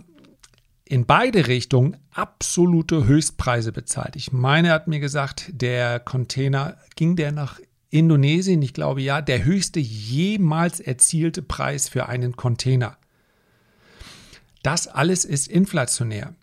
in 0.92 1.06
beide 1.06 1.48
Richtungen 1.48 1.96
absolute 2.12 3.06
Höchstpreise 3.06 3.72
bezahlt. 3.72 4.18
Ich 4.18 4.34
meine, 4.34 4.68
er 4.68 4.74
hat 4.74 4.90
mir 4.90 5.00
gesagt, 5.00 5.50
der 5.54 6.02
Container 6.02 6.76
ging 6.98 7.16
der 7.16 7.32
nach 7.32 7.62
Indonesien, 7.90 8.62
ich 8.62 8.74
glaube 8.74 9.02
ja, 9.02 9.22
der 9.22 9.46
höchste 9.46 9.80
jemals 9.80 10.82
erzielte 10.82 11.44
Preis 11.44 11.88
für 11.88 12.10
einen 12.10 12.36
Container. 12.36 12.98
Das 14.64 14.90
alles 14.90 15.24
ist 15.24 15.48
inflationär. 15.48 16.36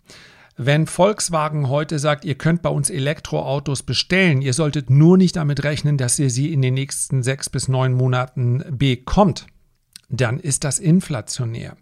Wenn 0.57 0.87
Volkswagen 0.87 1.69
heute 1.69 1.99
sagt, 1.99 2.25
ihr 2.25 2.35
könnt 2.35 2.63
bei 2.63 2.69
uns 2.69 2.89
Elektroautos 2.89 3.83
bestellen, 3.83 4.41
ihr 4.41 4.53
solltet 4.53 4.89
nur 4.89 5.15
nicht 5.15 5.35
damit 5.35 5.63
rechnen, 5.63 5.95
dass 5.95 6.17
ihr 6.17 6.31
sie 6.31 6.51
in 6.51 6.63
den 6.63 6.73
nächsten 6.73 7.21
sechs 7.21 7.51
bis 7.51 7.67
neun 7.67 7.93
Monaten 7.93 8.63
bekommt, 8.71 9.45
dann 10.09 10.39
ist 10.39 10.63
das 10.63 10.79
inflationär. 10.79 11.77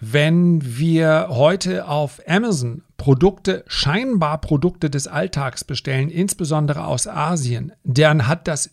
Wenn 0.00 0.78
wir 0.78 1.28
heute 1.30 1.88
auf 1.88 2.20
Amazon 2.26 2.82
Produkte, 2.98 3.64
scheinbar 3.66 4.40
Produkte 4.40 4.90
des 4.90 5.06
Alltags 5.06 5.64
bestellen, 5.64 6.10
insbesondere 6.10 6.86
aus 6.86 7.06
Asien, 7.06 7.72
dann 7.84 8.26
hat 8.26 8.46
das, 8.46 8.70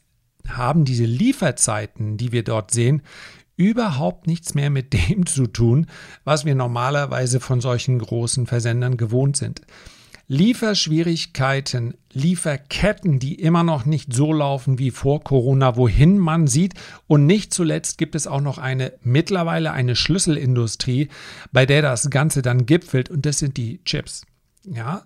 haben 0.47 0.83
diese 0.83 1.05
Lieferzeiten, 1.05 2.17
die 2.17 2.31
wir 2.31 2.43
dort 2.43 2.71
sehen, 2.71 3.03
überhaupt 3.55 4.27
nichts 4.27 4.53
mehr 4.53 4.69
mit 4.69 4.93
dem 4.93 5.25
zu 5.25 5.47
tun, 5.47 5.87
was 6.23 6.43
wir 6.43 6.55
normalerweise 6.55 7.39
von 7.39 7.61
solchen 7.61 7.99
großen 7.99 8.47
Versendern 8.47 8.97
gewohnt 8.97 9.37
sind. 9.37 9.61
Lieferschwierigkeiten, 10.27 11.95
Lieferketten, 12.13 13.19
die 13.19 13.35
immer 13.35 13.63
noch 13.63 13.85
nicht 13.85 14.13
so 14.13 14.31
laufen 14.31 14.79
wie 14.79 14.91
vor 14.91 15.23
Corona, 15.23 15.75
wohin 15.75 16.17
man 16.17 16.47
sieht. 16.47 16.75
Und 17.07 17.25
nicht 17.25 17.53
zuletzt 17.53 17.97
gibt 17.97 18.15
es 18.15 18.25
auch 18.25 18.41
noch 18.41 18.57
eine 18.57 18.93
mittlerweile 19.01 19.71
eine 19.71 19.95
Schlüsselindustrie, 19.95 21.09
bei 21.51 21.65
der 21.65 21.81
das 21.81 22.09
Ganze 22.09 22.41
dann 22.41 22.65
gipfelt 22.65 23.09
und 23.09 23.25
das 23.25 23.39
sind 23.39 23.57
die 23.57 23.83
Chips. 23.83 24.25
Ja, 24.63 25.03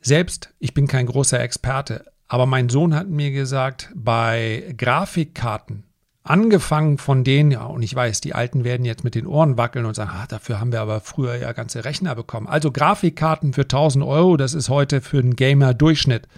selbst 0.00 0.50
ich 0.58 0.74
bin 0.74 0.86
kein 0.86 1.06
großer 1.06 1.40
Experte, 1.40 2.04
aber 2.28 2.44
mein 2.44 2.68
Sohn 2.68 2.94
hat 2.94 3.08
mir 3.08 3.30
gesagt, 3.30 3.90
bei 3.94 4.74
Grafikkarten 4.76 5.87
Angefangen 6.28 6.98
von 6.98 7.24
denen, 7.24 7.50
ja, 7.50 7.64
und 7.64 7.82
ich 7.82 7.94
weiß, 7.94 8.20
die 8.20 8.34
Alten 8.34 8.62
werden 8.62 8.84
jetzt 8.84 9.02
mit 9.02 9.14
den 9.14 9.26
Ohren 9.26 9.56
wackeln 9.56 9.86
und 9.86 9.94
sagen, 9.94 10.10
ah, 10.12 10.26
dafür 10.28 10.60
haben 10.60 10.72
wir 10.72 10.82
aber 10.82 11.00
früher 11.00 11.36
ja 11.36 11.52
ganze 11.52 11.86
Rechner 11.86 12.14
bekommen. 12.14 12.46
Also 12.46 12.70
Grafikkarten 12.70 13.54
für 13.54 13.62
1000 13.62 14.04
Euro, 14.04 14.36
das 14.36 14.52
ist 14.52 14.68
heute 14.68 15.00
für 15.00 15.20
einen 15.20 15.36
Gamer 15.36 15.72
Durchschnitt 15.72 16.28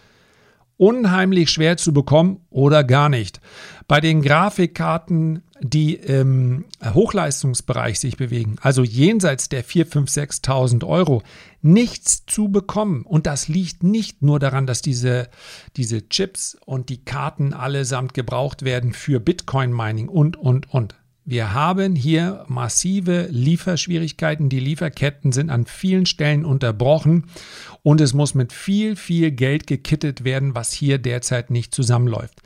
unheimlich 0.76 1.50
schwer 1.50 1.76
zu 1.76 1.92
bekommen 1.92 2.40
oder 2.50 2.84
gar 2.84 3.08
nicht. 3.08 3.40
Bei 3.88 4.00
den 4.00 4.22
Grafikkarten, 4.22 5.42
die 5.60 5.94
im 5.94 6.64
Hochleistungsbereich 6.82 8.00
sich 8.00 8.16
bewegen, 8.16 8.56
also 8.62 8.82
jenseits 8.82 9.48
der 9.48 9.62
4, 9.62 9.86
5, 9.86 10.10
6.000 10.10 10.86
Euro, 10.86 11.22
nichts 11.62 12.24
zu 12.26 12.48
bekommen. 12.48 13.02
Und 13.02 13.26
das 13.26 13.48
liegt 13.48 13.82
nicht 13.82 14.22
nur 14.22 14.38
daran, 14.38 14.66
dass 14.66 14.82
diese, 14.82 15.28
diese 15.76 16.08
Chips 16.08 16.56
und 16.64 16.88
die 16.88 17.04
Karten 17.04 17.52
allesamt 17.52 18.14
gebraucht 18.14 18.62
werden 18.64 18.92
für 18.92 19.20
Bitcoin-Mining 19.20 20.08
und, 20.08 20.36
und, 20.36 20.72
und. 20.72 20.94
Wir 21.26 21.52
haben 21.52 21.94
hier 21.94 22.44
massive 22.48 23.28
Lieferschwierigkeiten. 23.30 24.48
Die 24.48 24.58
Lieferketten 24.58 25.32
sind 25.32 25.50
an 25.50 25.66
vielen 25.66 26.06
Stellen 26.06 26.44
unterbrochen 26.44 27.26
und 27.82 28.00
es 28.00 28.14
muss 28.14 28.34
mit 28.34 28.52
viel, 28.52 28.96
viel 28.96 29.30
Geld 29.30 29.66
gekittet 29.66 30.24
werden, 30.24 30.54
was 30.54 30.72
hier 30.72 30.98
derzeit 30.98 31.50
nicht 31.50 31.74
zusammenläuft. 31.74 32.40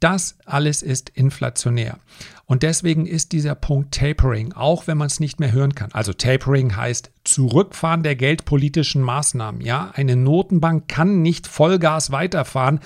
Das 0.00 0.38
alles 0.46 0.82
ist 0.82 1.10
inflationär. 1.10 1.98
Und 2.46 2.64
deswegen 2.64 3.06
ist 3.06 3.30
dieser 3.32 3.54
Punkt 3.54 3.94
Tapering, 3.94 4.54
auch 4.54 4.86
wenn 4.86 4.98
man 4.98 5.06
es 5.06 5.20
nicht 5.20 5.38
mehr 5.38 5.52
hören 5.52 5.74
kann. 5.74 5.92
Also 5.92 6.12
Tapering 6.12 6.74
heißt 6.74 7.12
Zurückfahren 7.22 8.02
der 8.02 8.16
geldpolitischen 8.16 9.02
Maßnahmen. 9.02 9.60
Ja, 9.60 9.92
eine 9.94 10.16
Notenbank 10.16 10.88
kann 10.88 11.22
nicht 11.22 11.46
Vollgas 11.46 12.10
weiterfahren 12.10 12.80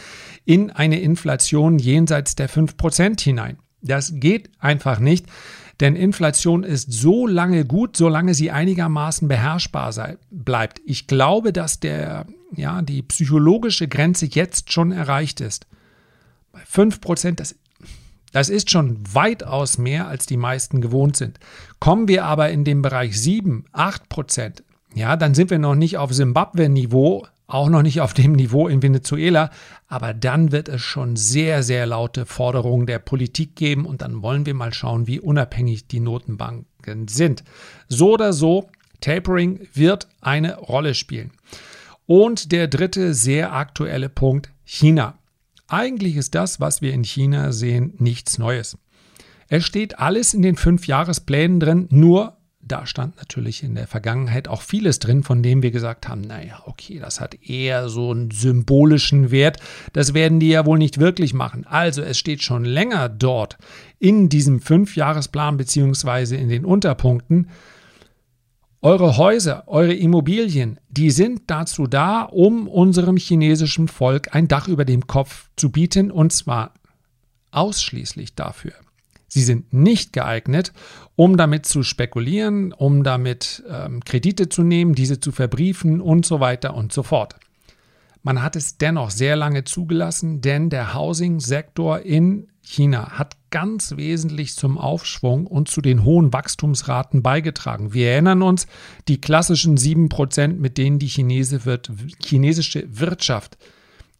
in 0.45 0.71
eine 0.71 1.01
Inflation 1.01 1.79
jenseits 1.79 2.35
der 2.35 2.51
5% 2.51 3.21
hinein. 3.23 3.57
Das 3.81 4.13
geht 4.17 4.51
einfach 4.59 4.99
nicht, 4.99 5.27
denn 5.81 5.97
Inflation 5.97 6.63
ist 6.63 6.93
so 6.93 7.27
lange 7.27 7.65
gut, 7.65 7.97
solange 7.97 8.35
sie 8.35 8.51
einigermaßen 8.51 9.29
beherrschbar 9.29 9.93
sei, 9.93 10.19
bleibt. 10.31 10.81
Ich 10.85 11.07
glaube, 11.07 11.53
dass 11.53 11.81
der, 11.81 12.27
ja, 12.55 12.83
die 12.83 13.03
psychologische 13.03 13.89
Grenze 13.89 14.27
jetzt 14.27 14.73
schon 14.73 14.93
erreicht 14.93 15.41
ist. 15.41 15.67
Bei 16.55 16.63
5%, 16.63 17.33
das, 17.33 17.57
das 18.33 18.49
ist 18.49 18.71
schon 18.71 18.99
weitaus 19.13 19.77
mehr, 19.77 20.07
als 20.07 20.27
die 20.27 20.37
meisten 20.37 20.81
gewohnt 20.81 21.17
sind. 21.17 21.41
Kommen 21.81 22.09
wir 22.09 22.25
aber 22.25 22.51
in 22.51 22.65
den 22.65 22.81
Bereich 22.81 23.21
7, 23.21 23.67
8%, 23.73 24.63
ja, 24.95 25.17
dann 25.17 25.35
sind 25.35 25.51
wir 25.51 25.59
noch 25.59 25.75
nicht 25.75 25.99
auf 25.99 26.13
Simbabwe-Niveau, 26.13 27.27
auch 27.49 27.69
noch 27.69 27.83
nicht 27.83 28.01
auf 28.01 28.15
dem 28.15 28.33
Niveau 28.33 28.69
in 28.69 28.83
Venezuela, 28.83 29.51
aber 29.89 30.15
dann 30.15 30.53
wird 30.53 30.69
es 30.69 30.81
schon 30.81 31.17
sehr, 31.17 31.65
sehr 31.65 31.87
laute 31.87 32.25
Forderungen 32.25 32.87
der 32.87 33.01
Politik 33.01 33.57
geben 33.57 33.85
und 33.85 34.03
dann 34.03 34.23
wollen 34.23 34.47
wir 34.47 34.55
mal 34.55 34.73
schauen, 34.73 35.09
wie 35.09 35.21
unabhängig 35.21 35.89
die 35.89 36.01
Notenbanken 36.01 37.09
sind. 37.09 37.43
So 37.89 38.13
oder 38.13 38.33
so, 38.33 38.69
Tapering 39.01 39.67
wird 39.75 40.09
eine 40.21 40.57
Rolle 40.57 40.95
spielen. 40.95 41.33
Und 42.07 42.53
der 42.53 42.69
dritte 42.69 43.15
sehr 43.15 43.53
aktuelle 43.53 44.09
Punkt, 44.09 44.51
China. 44.65 45.19
Eigentlich 45.69 46.17
ist 46.17 46.35
das, 46.35 46.61
was 46.61 46.83
wir 46.83 46.93
in 46.93 47.05
China 47.05 47.53
sehen, 47.53 47.95
nichts 47.99 48.39
Neues. 48.39 48.79
Es 49.49 49.65
steht 49.65 49.99
alles 49.99 50.35
in 50.35 50.43
den 50.43 50.57
fünf 50.57 50.87
Jahresplänen 50.87 51.61
drin, 51.61 51.87
nur 51.91 52.37
da 52.67 52.87
stand 52.87 53.17
natürlich 53.17 53.63
in 53.63 53.75
der 53.75 53.87
Vergangenheit 53.87 54.49
auch 54.49 54.63
vieles 54.63 54.99
drin, 54.99 55.23
von 55.23 55.43
dem 55.43 55.63
wir 55.63 55.71
gesagt 55.71 56.09
haben, 56.09 56.23
naja, 56.23 56.63
okay, 56.65 56.99
das 56.99 57.21
hat 57.21 57.35
eher 57.47 57.89
so 57.89 58.11
einen 58.11 58.31
symbolischen 58.31 59.31
Wert. 59.31 59.59
Das 59.93 60.15
werden 60.15 60.41
die 60.41 60.49
ja 60.49 60.65
wohl 60.65 60.79
nicht 60.79 60.99
wirklich 60.99 61.35
machen. 61.35 61.67
Also 61.67 62.03
es 62.03 62.19
steht 62.19 62.43
schon 62.43 62.65
länger 62.65 63.09
dort 63.09 63.59
in 63.99 64.29
diesem 64.29 64.61
Fünfjahresplan 64.61 65.57
beziehungsweise 65.57 66.37
in 66.37 66.49
den 66.49 66.65
Unterpunkten, 66.65 67.49
eure 68.85 69.17
Häuser, 69.17 69.65
eure 69.67 69.95
Immobilien, 69.95 70.79
die 70.91 71.11
sind 71.11 71.45
dazu 71.47 71.87
da, 71.87 72.21
um 72.21 72.69
unserem 72.69 73.17
chinesischen 73.17 73.89
Volk 73.89 74.35
ein 74.35 74.47
Dach 74.47 74.69
über 74.69 74.85
dem 74.85 75.07
Kopf 75.07 75.49
zu 75.57 75.71
bieten 75.73 76.11
und 76.11 76.35
zwar 76.35 76.75
ausschließlich 77.51 78.35
dafür. 78.35 78.75
Sie 79.27 79.43
sind 79.43 79.73
nicht 79.73 80.13
geeignet, 80.13 80.75
um 81.17 81.39
damit 81.39 81.65
zu 81.65 81.83
spekulieren, 81.83 82.75
um 82.75 83.05
damit 83.05 83.65
ähm, 83.71 84.05
Kredite 84.05 84.51
zu 84.51 84.63
nehmen, 84.63 84.95
diese 84.95 85.19
zu 85.19 85.33
verbriefen 85.33 86.03
und 86.03 86.27
so 86.27 86.41
weiter 86.41 86.75
und 86.75 86.93
so 86.93 87.03
fort. 87.03 87.37
Man 88.25 88.43
hat 88.43 88.57
es 88.57 88.79
dennoch 88.79 89.11
sehr 89.11 89.37
lange 89.37 89.65
zugelassen, 89.65 90.41
denn 90.41 90.71
der 90.71 90.95
Housing-Sektor 90.95 92.01
in 92.01 92.49
China 92.63 93.19
hat 93.19 93.37
ganz 93.51 93.99
wesentlich 93.99 94.57
zum 94.57 94.79
Aufschwung 94.79 95.47
und 95.47 95.69
zu 95.69 95.83
den 95.83 96.05
hohen 96.05 96.33
Wachstumsraten 96.33 97.23
beigetragen. 97.23 97.93
Wir 97.93 98.13
erinnern 98.13 98.41
uns, 98.41 98.67
die 99.09 99.21
klassischen 99.21 99.77
7%, 99.77 100.55
mit 100.55 100.79
denen 100.79 100.99
die 100.99 101.07
chinesische 101.07 102.87
Wirtschaft 102.99 103.59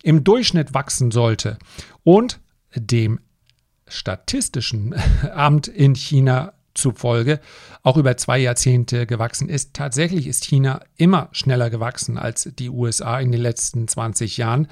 im 0.03 0.23
Durchschnitt 0.23 0.75
wachsen 0.75 1.11
sollte 1.11 1.59
und 2.03 2.41
dem 2.75 3.21
Statistischen 3.89 4.95
Amt 5.35 5.67
in 5.67 5.95
China 5.95 6.53
zufolge 6.75 7.41
auch 7.83 7.97
über 7.97 8.17
zwei 8.17 8.39
Jahrzehnte 8.39 9.07
gewachsen 9.07 9.49
ist. 9.49 9.75
Tatsächlich 9.75 10.27
ist 10.27 10.45
China 10.45 10.81
immer 10.97 11.29
schneller 11.33 11.71
gewachsen 11.71 12.19
als 12.19 12.51
die 12.59 12.71
USA 12.71 13.19
in 13.21 13.33
den 13.33 13.41
letzten 13.41 13.89
20 13.89 14.37
Jahren. 14.37 14.69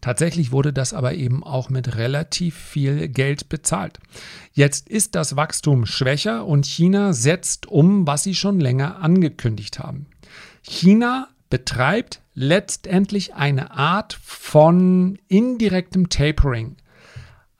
Tatsächlich 0.00 0.52
wurde 0.52 0.74
das 0.74 0.92
aber 0.92 1.14
eben 1.14 1.42
auch 1.42 1.70
mit 1.70 1.96
relativ 1.96 2.56
viel 2.56 3.08
Geld 3.08 3.48
bezahlt. 3.48 4.00
Jetzt 4.52 4.88
ist 4.90 5.14
das 5.14 5.34
Wachstum 5.34 5.86
schwächer 5.86 6.44
und 6.44 6.66
China 6.66 7.14
setzt 7.14 7.66
um, 7.66 8.06
was 8.06 8.22
sie 8.22 8.34
schon 8.34 8.60
länger 8.60 8.98
angekündigt 9.00 9.78
haben. 9.78 10.06
China 10.62 11.28
betreibt 11.48 12.20
letztendlich 12.34 13.34
eine 13.34 13.70
Art 13.70 14.18
von 14.22 15.18
indirektem 15.28 16.10
Tapering. 16.10 16.76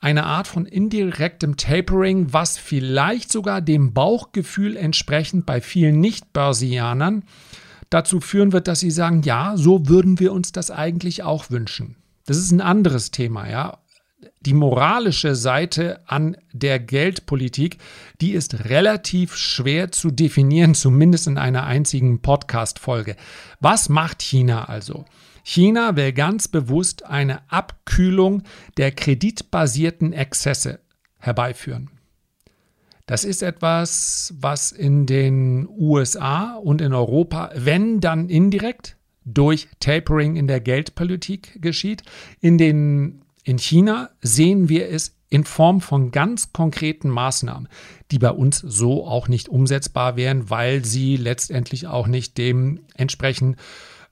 Eine 0.05 0.27
Art 0.27 0.45
von 0.45 0.67
indirektem 0.67 1.57
Tapering, 1.57 2.31
was 2.31 2.59
vielleicht 2.59 3.31
sogar 3.31 3.59
dem 3.59 3.91
Bauchgefühl 3.91 4.77
entsprechend 4.77 5.47
bei 5.47 5.61
vielen 5.61 5.99
Nicht-Börsianern 5.99 7.23
dazu 7.89 8.19
führen 8.19 8.53
wird, 8.53 8.67
dass 8.67 8.81
sie 8.81 8.91
sagen, 8.91 9.23
ja, 9.23 9.53
so 9.57 9.87
würden 9.87 10.19
wir 10.19 10.31
uns 10.31 10.51
das 10.51 10.69
eigentlich 10.69 11.23
auch 11.23 11.49
wünschen. 11.49 11.95
Das 12.27 12.37
ist 12.37 12.51
ein 12.51 12.61
anderes 12.61 13.09
Thema, 13.09 13.49
ja 13.49 13.79
die 14.41 14.53
moralische 14.53 15.35
Seite 15.35 16.01
an 16.05 16.37
der 16.51 16.79
Geldpolitik, 16.79 17.79
die 18.21 18.33
ist 18.33 18.65
relativ 18.65 19.35
schwer 19.35 19.91
zu 19.91 20.11
definieren, 20.11 20.75
zumindest 20.75 21.27
in 21.27 21.37
einer 21.37 21.65
einzigen 21.65 22.21
Podcast-Folge. 22.21 23.15
Was 23.59 23.89
macht 23.89 24.21
China 24.21 24.65
also? 24.65 25.05
China 25.47 25.95
will 25.95 26.11
ganz 26.11 26.47
bewusst 26.47 27.05
eine 27.05 27.39
Abkühlung 27.51 28.41
der 28.77 28.91
kreditbasierten 28.91 30.11
Exzesse 30.11 30.79
herbeiführen. 31.19 31.91
Das 33.05 33.23
ist 33.23 33.43
etwas, 33.43 34.33
was 34.39 34.71
in 34.71 35.05
den 35.05 35.67
USA 35.69 36.55
und 36.55 36.81
in 36.81 36.93
Europa, 36.93 37.51
wenn 37.53 38.01
dann 38.01 38.27
indirekt, 38.27 38.97
durch 39.23 39.67
Tapering 39.79 40.35
in 40.35 40.47
der 40.47 40.61
Geldpolitik 40.61 41.61
geschieht. 41.61 42.01
In 42.41 42.57
den 42.57 43.21
in 43.43 43.59
China 43.59 44.09
sehen 44.21 44.67
wir 44.69 44.89
es 44.89 45.15
in 45.29 45.43
Form 45.43 45.79
von 45.79 46.09
ganz 46.09 46.53
konkreten 46.53 47.09
Maßnahmen, 47.09 47.67
die 48.09 48.17
bei 48.17 48.31
uns 48.31 48.57
so 48.57 49.05
auch 49.05 49.27
nicht 49.27 49.49
umsetzbar 49.49 50.15
wären, 50.15 50.49
weil 50.49 50.83
sie 50.83 51.17
letztendlich 51.17 51.85
auch 51.85 52.07
nicht 52.07 52.39
dem 52.39 52.79
entsprechen, 52.95 53.57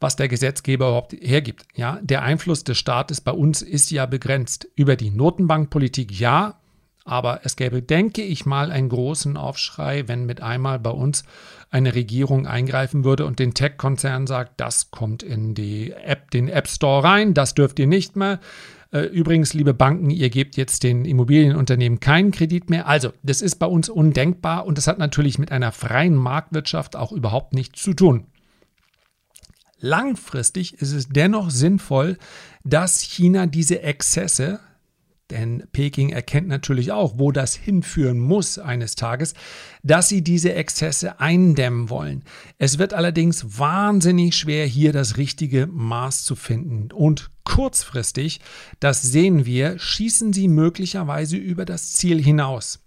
was 0.03 0.17
der 0.17 0.27
Gesetzgeber 0.27 0.89
überhaupt 0.89 1.13
hergibt. 1.13 1.65
Ja, 1.75 1.97
der 2.03 2.21
Einfluss 2.21 2.63
des 2.63 2.77
Staates 2.77 3.21
bei 3.21 3.31
uns 3.31 3.61
ist 3.61 3.89
ja 3.89 4.05
begrenzt. 4.05 4.67
Über 4.75 4.95
die 4.95 5.09
Notenbankpolitik 5.09 6.11
ja, 6.19 6.59
aber 7.05 7.39
es 7.43 7.55
gäbe, 7.55 7.81
denke 7.81 8.21
ich 8.21 8.45
mal, 8.45 8.69
einen 8.69 8.89
großen 8.89 9.37
Aufschrei, 9.37 10.07
wenn 10.07 10.25
mit 10.25 10.41
einmal 10.41 10.77
bei 10.77 10.89
uns 10.89 11.23
eine 11.71 11.95
Regierung 11.95 12.45
eingreifen 12.45 13.03
würde 13.03 13.25
und 13.25 13.39
den 13.39 13.53
Tech-Konzern 13.53 14.27
sagt, 14.27 14.59
das 14.59 14.91
kommt 14.91 15.23
in 15.23 15.55
die 15.55 15.91
App, 15.91 16.31
den 16.31 16.49
App 16.49 16.67
Store 16.67 17.03
rein, 17.03 17.33
das 17.33 17.55
dürft 17.55 17.79
ihr 17.79 17.87
nicht 17.87 18.15
mehr. 18.15 18.39
Äh, 18.91 19.05
übrigens, 19.05 19.53
liebe 19.53 19.73
Banken, 19.73 20.09
ihr 20.11 20.29
gebt 20.29 20.55
jetzt 20.55 20.83
den 20.83 21.05
Immobilienunternehmen 21.05 21.99
keinen 21.99 22.31
Kredit 22.31 22.69
mehr. 22.69 22.87
Also, 22.87 23.11
das 23.23 23.41
ist 23.41 23.55
bei 23.55 23.65
uns 23.65 23.89
undenkbar 23.89 24.65
und 24.65 24.77
das 24.77 24.87
hat 24.87 24.99
natürlich 24.99 25.39
mit 25.39 25.51
einer 25.51 25.71
freien 25.71 26.15
Marktwirtschaft 26.15 26.95
auch 26.95 27.11
überhaupt 27.11 27.53
nichts 27.53 27.81
zu 27.81 27.93
tun. 27.93 28.27
Langfristig 29.85 30.75
ist 30.75 30.93
es 30.93 31.09
dennoch 31.09 31.49
sinnvoll, 31.51 32.17
dass 32.63 33.01
China 33.01 33.47
diese 33.47 33.81
Exzesse, 33.81 34.61
denn 35.29 35.67
Peking 35.73 36.11
erkennt 36.11 36.47
natürlich 36.47 36.93
auch, 36.93 37.15
wo 37.19 37.33
das 37.33 37.53
hinführen 37.53 38.17
muss 38.17 38.57
eines 38.57 38.95
Tages, 38.95 39.33
dass 39.83 40.07
sie 40.07 40.21
diese 40.21 40.53
Exzesse 40.53 41.19
eindämmen 41.19 41.89
wollen. 41.89 42.23
Es 42.59 42.77
wird 42.77 42.93
allerdings 42.93 43.59
wahnsinnig 43.59 44.37
schwer, 44.37 44.65
hier 44.65 44.93
das 44.93 45.17
richtige 45.17 45.67
Maß 45.67 46.23
zu 46.23 46.37
finden. 46.37 46.89
Und 46.93 47.31
kurzfristig, 47.43 48.39
das 48.79 49.01
sehen 49.01 49.45
wir, 49.45 49.77
schießen 49.79 50.31
sie 50.31 50.47
möglicherweise 50.47 51.35
über 51.35 51.65
das 51.65 51.91
Ziel 51.91 52.23
hinaus. 52.23 52.79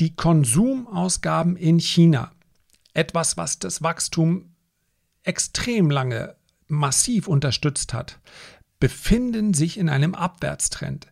Die 0.00 0.16
Konsumausgaben 0.16 1.54
in 1.54 1.78
China, 1.78 2.32
etwas, 2.92 3.36
was 3.36 3.60
das 3.60 3.84
Wachstum 3.84 4.53
extrem 5.24 5.90
lange 5.90 6.36
massiv 6.68 7.28
unterstützt 7.28 7.92
hat, 7.92 8.20
befinden 8.78 9.54
sich 9.54 9.78
in 9.78 9.88
einem 9.88 10.14
Abwärtstrend. 10.14 11.06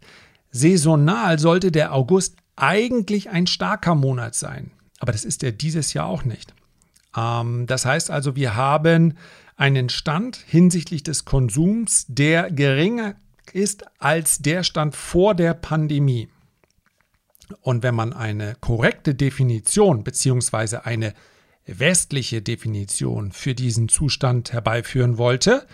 Saisonal 0.51 1.39
sollte 1.39 1.73
der 1.73 1.95
August 1.95 2.37
eigentlich 2.57 3.31
ein 3.31 3.47
starker 3.47 3.95
Monat 3.95 4.35
sein, 4.35 4.73
aber 5.01 5.13
das 5.13 5.25
ist 5.25 5.43
er 5.43 5.53
dieses 5.53 5.95
Jahr 5.95 6.07
auch 6.07 6.25
nicht. 6.25 6.55
Ähm, 7.17 7.67
das 7.67 7.85
heißt 7.85 8.11
also, 8.11 8.37
wir 8.37 8.55
haben 8.55 9.17
einen 9.57 9.89
Stand 9.89 10.37
hinsichtlich 10.37 11.03
des 11.03 11.25
Konsums, 11.25 12.07
der 12.09 12.51
geringer 12.51 13.17
ist 13.53 13.85
als 13.99 14.39
der 14.39 14.63
Stand 14.63 14.95
vor 14.95 15.35
der 15.35 15.55
Pandemie. 15.55 16.29
Und 17.61 17.83
wenn 17.83 17.95
man 17.95 18.13
eine 18.13 18.55
korrekte 18.61 19.15
Definition 19.15 20.05
bzw. 20.05 20.79
eine 20.85 21.15
westliche 21.67 22.43
Definition 22.43 23.33
für 23.33 23.55
diesen 23.55 23.89
Zustand 23.89 24.53
herbeiführen 24.53 25.19
wollte, 25.19 25.67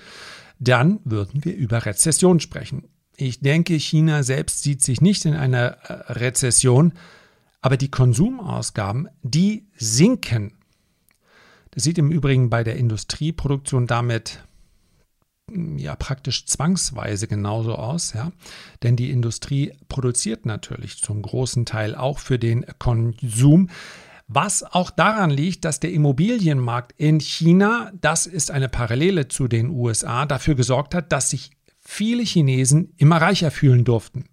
dann 0.59 1.01
würden 1.05 1.45
wir 1.45 1.55
über 1.55 1.87
Rezession 1.87 2.41
sprechen. 2.41 2.89
Ich 3.17 3.41
denke, 3.41 3.75
China 3.75 4.23
selbst 4.23 4.63
sieht 4.63 4.83
sich 4.83 5.01
nicht 5.01 5.25
in 5.25 5.35
einer 5.35 5.79
äh, 5.83 6.13
Rezession, 6.13 6.93
aber 7.61 7.77
die 7.77 7.91
Konsumausgaben, 7.91 9.09
die 9.23 9.67
sinken. 9.77 10.53
Das 11.73 11.83
sieht 11.85 11.99
im 11.99 12.11
Übrigen 12.11 12.51
bei 12.51 12.65
der 12.65 12.77
Industrieproduktion 12.77 13.87
damit 13.87 14.45
hm, 15.51 15.79
ja 15.79 15.97
praktisch 15.97 16.47
zwangsweise 16.47 17.27
genauso 17.27 17.75
aus, 17.75 18.13
ja, 18.13 18.33
denn 18.83 18.95
die 18.97 19.11
Industrie 19.11 19.73
produziert 19.89 20.47
natürlich 20.47 21.01
zum 21.01 21.23
großen 21.23 21.67
Teil 21.67 21.95
auch 21.95 22.19
für 22.21 22.39
den 22.39 22.65
Konsum. 22.79 23.69
Was 24.29 24.63
auch 24.63 24.91
daran 24.91 25.31
liegt, 25.31 25.65
dass 25.65 25.81
der 25.81 25.91
Immobilienmarkt 25.91 26.93
in 26.99 27.19
China, 27.19 27.91
das 27.99 28.27
ist 28.27 28.51
eine 28.51 28.69
Parallele 28.69 29.29
zu 29.29 29.49
den 29.49 29.71
USA, 29.71 30.27
dafür 30.27 30.55
gesorgt 30.55 30.95
hat, 30.95 31.13
dass 31.13 31.31
sich 31.31 31.51
viele 31.81 32.23
Chinesen 32.23 32.93
immer 32.99 33.17
reicher 33.23 33.51
fühlen 33.51 33.85
durften. 33.85 34.27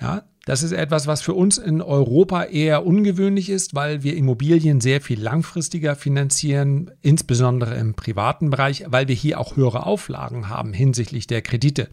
Ja, 0.00 0.22
das 0.46 0.62
ist 0.62 0.70
etwas, 0.70 1.08
was 1.08 1.20
für 1.20 1.34
uns 1.34 1.58
in 1.58 1.82
Europa 1.82 2.44
eher 2.44 2.86
ungewöhnlich 2.86 3.50
ist, 3.50 3.74
weil 3.74 4.04
wir 4.04 4.16
Immobilien 4.16 4.80
sehr 4.80 5.00
viel 5.00 5.20
langfristiger 5.20 5.96
finanzieren, 5.96 6.92
insbesondere 7.02 7.74
im 7.74 7.94
privaten 7.94 8.50
Bereich, 8.50 8.84
weil 8.86 9.08
wir 9.08 9.16
hier 9.16 9.40
auch 9.40 9.56
höhere 9.56 9.84
Auflagen 9.84 10.48
haben 10.48 10.72
hinsichtlich 10.72 11.26
der 11.26 11.42
Kredite. 11.42 11.90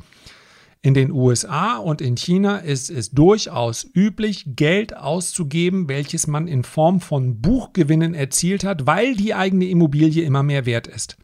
In 0.86 0.94
den 0.94 1.12
USA 1.12 1.78
und 1.78 2.00
in 2.00 2.16
China 2.16 2.58
ist 2.58 2.92
es 2.92 3.10
durchaus 3.10 3.88
üblich, 3.96 4.46
Geld 4.56 4.96
auszugeben, 4.96 5.90
welches 5.90 6.28
man 6.28 6.48
in 6.48 6.64
Form 6.64 7.02
von 7.02 7.42
Buchgewinnen 7.42 8.14
erzielt 8.14 8.64
hat, 8.64 8.86
weil 8.86 9.16
die 9.16 9.34
eigene 9.34 9.66
Immobilie 9.66 10.24
immer 10.24 10.44
mehr 10.44 10.68
wert 10.68 10.86
ist. 10.86 11.18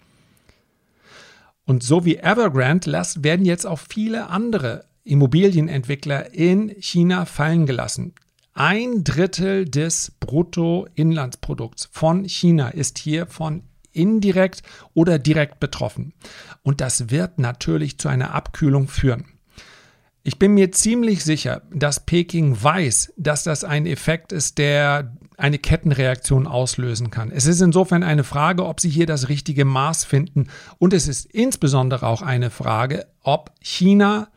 Und 1.64 1.84
so 1.84 2.06
wie 2.06 2.18
Evergrande 2.18 2.92
werden 3.18 3.46
jetzt 3.46 3.68
auch 3.68 3.78
viele 3.78 4.30
andere 4.30 4.86
Immobilienentwickler 5.04 6.34
in 6.34 6.70
China 6.80 7.26
fallen 7.26 7.68
gelassen. 7.68 8.16
Ein 8.54 9.04
Drittel 9.04 9.66
des 9.66 10.14
Bruttoinlandsprodukts 10.20 11.88
von 11.92 12.24
China 12.28 12.70
ist 12.70 12.98
hier 12.98 13.28
von 13.28 13.62
indirekt 13.92 14.64
oder 14.96 15.20
direkt 15.20 15.60
betroffen. 15.60 16.14
Und 16.64 16.82
das 16.82 17.12
wird 17.12 17.38
natürlich 17.38 18.00
zu 18.00 18.10
einer 18.10 18.34
Abkühlung 18.34 18.88
führen. 18.88 19.26
Ich 20.24 20.38
bin 20.38 20.54
mir 20.54 20.72
ziemlich 20.72 21.24
sicher, 21.24 21.64
dass 21.74 22.06
Peking 22.06 22.56
weiß, 22.62 23.14
dass 23.18 23.44
das 23.44 23.64
ein 23.64 23.88
Effekt 23.88 24.32
ist, 24.32 24.60
der 24.60 25.16
eine 25.36 25.58
Kettenreaktion 25.58 26.46
auslösen 26.46 27.10
kann. 27.10 27.32
Es 27.32 27.48
ist 27.48 27.62
insofern 27.62 28.04
eine 28.04 28.24
Frage, 28.24 28.66
ob 28.66 28.80
sie 28.80 28.90
hier 28.90 29.08
das 29.08 29.30
richtige 29.30 29.66
Maß 29.66 30.06
finden. 30.06 30.48
Und 30.78 30.94
es 30.94 31.08
ist 31.08 31.26
insbesondere 31.26 32.06
auch 32.06 32.22
eine 32.22 32.52
Frage, 32.52 33.08
ob 33.24 33.52
China 33.62 34.28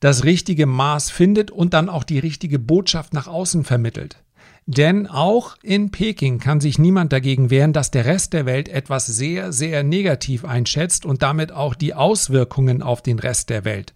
das 0.00 0.24
richtige 0.24 0.64
Maß 0.64 1.10
findet 1.10 1.50
und 1.50 1.74
dann 1.74 1.90
auch 1.90 2.04
die 2.04 2.18
richtige 2.18 2.58
Botschaft 2.58 3.12
nach 3.12 3.26
außen 3.26 3.64
vermittelt. 3.64 4.16
Denn 4.64 5.06
auch 5.06 5.56
in 5.62 5.90
Peking 5.90 6.38
kann 6.38 6.60
sich 6.60 6.78
niemand 6.78 7.12
dagegen 7.12 7.50
wehren, 7.50 7.74
dass 7.74 7.90
der 7.90 8.06
Rest 8.06 8.32
der 8.32 8.46
Welt 8.46 8.70
etwas 8.70 9.04
sehr, 9.04 9.52
sehr 9.52 9.82
negativ 9.82 10.46
einschätzt 10.46 11.04
und 11.04 11.20
damit 11.20 11.52
auch 11.52 11.74
die 11.74 11.92
Auswirkungen 11.92 12.80
auf 12.80 13.02
den 13.02 13.18
Rest 13.18 13.50
der 13.50 13.66
Welt. 13.66 13.92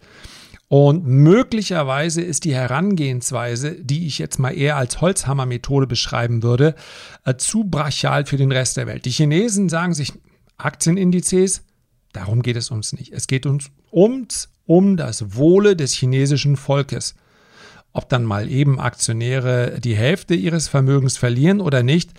Und 0.69 1.07
möglicherweise 1.07 2.23
ist 2.23 2.45
die 2.45 2.55
Herangehensweise, 2.55 3.77
die 3.81 4.07
ich 4.07 4.19
jetzt 4.19 4.39
mal 4.39 4.57
eher 4.57 4.77
als 4.77 5.01
Holzhammer-Methode 5.01 5.87
beschreiben 5.87 6.43
würde, 6.43 6.75
äh, 7.25 7.37
zu 7.37 7.65
brachial 7.65 8.25
für 8.27 8.39
den 8.39 8.51
Rest 8.51 8.77
der 8.77 8.87
Welt. 8.87 9.05
Die 9.05 9.11
Chinesen 9.11 9.69
sagen 9.69 9.95
sich, 9.95 10.13
Aktienindizes, 10.57 11.63
darum 12.13 12.43
geht 12.43 12.57
es 12.57 12.71
uns 12.71 12.93
nicht. 12.93 13.13
Es 13.13 13.27
geht 13.27 13.45
uns 13.45 13.71
ums, 13.93 14.49
um 14.67 14.97
das 14.97 15.37
Wohle 15.37 15.77
des 15.77 15.93
chinesischen 15.93 16.57
Volkes. 16.57 17.15
Ob 17.93 18.09
dann 18.09 18.25
mal 18.25 18.51
eben 18.51 18.81
Aktionäre 18.81 19.79
die 19.81 19.97
Hälfte 19.97 20.35
ihres 20.35 20.69
Vermögens 20.69 21.17
verlieren 21.17 21.61
oder 21.61 21.83
nicht, 21.83 22.13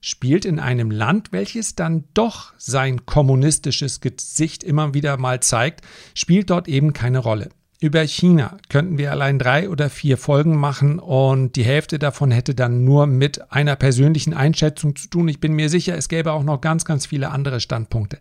spielt 0.00 0.44
in 0.44 0.60
einem 0.60 0.90
Land, 0.90 1.32
welches 1.32 1.74
dann 1.74 2.04
doch 2.14 2.52
sein 2.56 3.04
kommunistisches 3.04 4.00
Gesicht 4.00 4.62
immer 4.62 4.94
wieder 4.94 5.16
mal 5.16 5.40
zeigt, 5.40 5.80
spielt 6.14 6.50
dort 6.50 6.68
eben 6.68 6.92
keine 6.92 7.18
Rolle. 7.18 7.48
Über 7.80 8.04
China 8.04 8.58
könnten 8.68 8.98
wir 8.98 9.12
allein 9.12 9.38
drei 9.38 9.68
oder 9.68 9.88
vier 9.88 10.18
Folgen 10.18 10.56
machen 10.56 10.98
und 10.98 11.54
die 11.54 11.64
Hälfte 11.64 12.00
davon 12.00 12.32
hätte 12.32 12.56
dann 12.56 12.84
nur 12.84 13.06
mit 13.06 13.52
einer 13.52 13.76
persönlichen 13.76 14.34
Einschätzung 14.34 14.96
zu 14.96 15.08
tun. 15.08 15.28
Ich 15.28 15.38
bin 15.38 15.52
mir 15.52 15.68
sicher, 15.68 15.96
es 15.96 16.08
gäbe 16.08 16.32
auch 16.32 16.42
noch 16.42 16.60
ganz, 16.60 16.84
ganz 16.84 17.06
viele 17.06 17.30
andere 17.30 17.60
Standpunkte. 17.60 18.18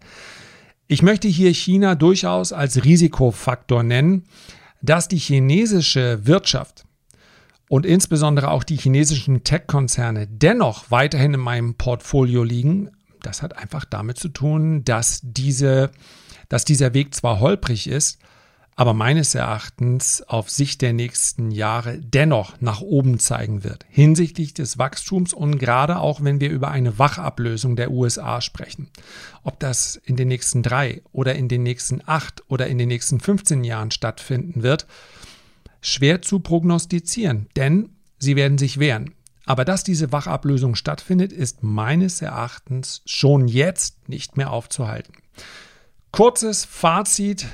Ich 0.86 1.02
möchte 1.02 1.28
hier 1.28 1.52
China 1.54 1.96
durchaus 1.96 2.54
als 2.54 2.84
Risikofaktor 2.84 3.82
nennen, 3.82 4.26
dass 4.84 5.08
die 5.08 5.18
chinesische 5.18 6.28
Wirtschaft 6.28 6.86
und 7.68 7.84
insbesondere 7.84 8.52
auch 8.52 8.64
die 8.64 8.78
chinesischen 8.78 9.44
Tech-Konzerne 9.44 10.28
dennoch 10.28 10.92
weiterhin 10.92 11.34
in 11.34 11.40
meinem 11.40 11.74
Portfolio 11.74 12.44
liegen. 12.44 12.92
Das 13.24 13.42
hat 13.42 13.58
einfach 13.58 13.86
damit 13.86 14.20
zu 14.20 14.30
tun, 14.30 14.86
dass, 14.86 15.20
diese, 15.24 15.90
dass 16.48 16.64
dieser 16.64 16.94
Weg 16.94 17.16
zwar 17.16 17.40
holprig 17.40 17.90
ist, 17.90 18.20
aber 18.78 18.94
meines 18.94 19.34
Erachtens 19.34 20.22
auf 20.22 20.52
Sicht 20.52 20.84
der 20.84 20.94
nächsten 20.94 21.50
Jahre 21.50 21.98
dennoch 21.98 22.62
nach 22.62 22.80
oben 22.80 23.18
zeigen 23.18 23.64
wird, 23.64 23.84
hinsichtlich 23.90 24.54
des 24.54 24.78
Wachstums 24.78 25.34
und 25.34 25.58
gerade 25.58 25.98
auch 25.98 26.24
wenn 26.24 26.40
wir 26.40 26.52
über 26.52 26.70
eine 26.70 27.00
Wachablösung 27.00 27.76
der 27.76 27.90
USA 27.90 28.40
sprechen. 28.40 28.90
Ob 29.44 29.60
das 29.60 29.96
in 29.96 30.16
den 30.16 30.28
nächsten 30.28 30.62
drei 30.62 31.02
oder 31.12 31.34
in 31.34 31.48
den 31.48 31.64
nächsten 31.64 32.04
acht 32.06 32.44
oder 32.50 32.68
in 32.68 32.78
den 32.78 32.88
nächsten 32.88 33.20
15 33.20 33.64
Jahren 33.64 33.90
stattfinden 33.90 34.62
wird, 34.62 34.86
schwer 35.82 36.22
zu 36.22 36.40
prognostizieren, 36.40 37.48
denn 37.56 37.90
sie 38.20 38.36
werden 38.36 38.60
sich 38.60 38.78
wehren. 38.78 39.16
Aber 39.48 39.66
dass 39.66 39.84
diese 39.84 40.12
Wachablösung 40.12 40.76
stattfindet, 40.76 41.34
ist 41.34 41.64
meines 41.64 42.22
Erachtens 42.22 43.02
schon 43.08 43.48
jetzt 43.48 44.08
nicht 44.08 44.38
mehr 44.38 44.52
aufzuhalten. 44.52 45.14
Kurzes 46.12 46.64
Fazit 46.64 47.48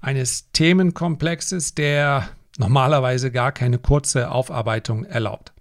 eines 0.00 0.50
Themenkomplexes, 0.52 1.74
der 1.74 2.28
normalerweise 2.58 3.30
gar 3.30 3.52
keine 3.52 3.78
kurze 3.78 4.30
Aufarbeitung 4.30 5.04
erlaubt. 5.04 5.52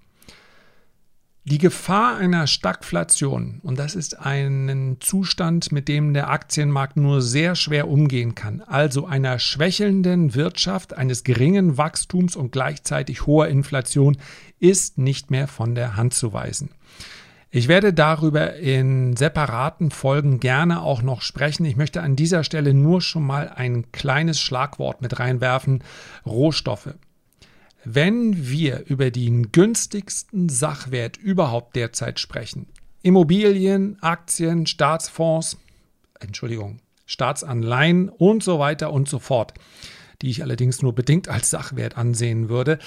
Die 1.50 1.60
Gefahr 1.60 2.18
einer 2.18 2.46
Stagflation, 2.46 3.62
und 3.64 3.80
das 3.80 3.96
ist 3.96 4.20
ein 4.20 4.98
Zustand, 5.00 5.72
mit 5.72 5.88
dem 5.88 6.14
der 6.14 6.30
Aktienmarkt 6.30 6.98
nur 6.98 7.22
sehr 7.22 7.56
schwer 7.56 7.88
umgehen 7.88 8.36
kann, 8.36 8.60
also 8.60 9.06
einer 9.06 9.40
schwächelnden 9.40 10.36
Wirtschaft, 10.36 10.98
eines 10.98 11.24
geringen 11.24 11.78
Wachstums 11.78 12.36
und 12.36 12.52
gleichzeitig 12.52 13.26
hoher 13.26 13.48
Inflation, 13.48 14.18
ist 14.60 14.98
nicht 14.98 15.32
mehr 15.32 15.48
von 15.48 15.74
der 15.74 15.96
Hand 15.96 16.14
zu 16.14 16.34
weisen. 16.34 16.72
Ich 17.50 17.68
werde 17.70 17.94
darüber 17.94 18.56
in 18.56 19.16
separaten 19.16 19.90
Folgen 19.90 20.40
gerne 20.40 20.82
auch 20.82 21.02
noch 21.02 21.22
sprechen. 21.22 21.66
Ich 21.66 21.78
möchte 21.78 22.02
an 22.02 22.18
dieser 22.18 22.44
Stelle 22.44 22.74
nur 22.74 23.02
schon 23.02 23.24
mal 23.24 23.50
ein 23.50 23.92
kleines 23.92 24.40
Schlagwort 24.42 25.02
mit 25.02 25.20
reinwerfen. 25.20 25.84
Rohstoffe. 26.26 26.94
Wenn 27.86 28.50
wir 28.50 28.86
über 28.88 29.12
den 29.12 29.54
günstigsten 29.54 30.50
Sachwert 30.50 31.16
überhaupt 31.16 31.78
derzeit 31.78 32.20
sprechen, 32.20 32.68
Immobilien, 33.02 33.98
Aktien, 34.02 34.66
Staatsfonds, 34.66 35.58
Entschuldigung, 36.20 36.80
Staatsanleihen 37.06 38.10
und 38.10 38.44
so 38.44 38.60
weiter 38.60 38.92
und 38.92 39.08
so 39.08 39.20
fort, 39.20 39.54
die 40.22 40.30
ich 40.30 40.44
allerdings 40.44 40.82
nur 40.82 40.94
bedingt 40.94 41.30
als 41.30 41.50
Sachwert 41.50 41.98
ansehen 41.98 42.50
würde, 42.50 42.80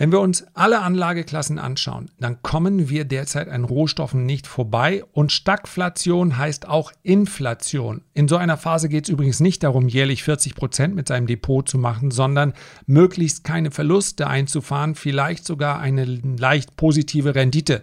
wenn 0.00 0.12
wir 0.12 0.20
uns 0.20 0.46
alle 0.54 0.80
Anlageklassen 0.80 1.58
anschauen, 1.58 2.10
dann 2.18 2.40
kommen 2.40 2.88
wir 2.88 3.04
derzeit 3.04 3.50
an 3.50 3.64
Rohstoffen 3.64 4.24
nicht 4.24 4.46
vorbei 4.46 5.04
und 5.12 5.30
Stagflation 5.30 6.38
heißt 6.38 6.66
auch 6.66 6.90
Inflation. 7.02 8.00
In 8.14 8.26
so 8.26 8.38
einer 8.38 8.56
Phase 8.56 8.88
geht 8.88 9.04
es 9.04 9.10
übrigens 9.10 9.40
nicht 9.40 9.62
darum, 9.62 9.88
jährlich 9.88 10.22
40 10.22 10.54
Prozent 10.54 10.94
mit 10.94 11.06
seinem 11.06 11.26
Depot 11.26 11.68
zu 11.68 11.76
machen, 11.76 12.10
sondern 12.10 12.54
möglichst 12.86 13.44
keine 13.44 13.70
Verluste 13.70 14.26
einzufahren, 14.26 14.94
vielleicht 14.94 15.44
sogar 15.44 15.80
eine 15.80 16.06
leicht 16.06 16.76
positive 16.76 17.34
Rendite. 17.34 17.82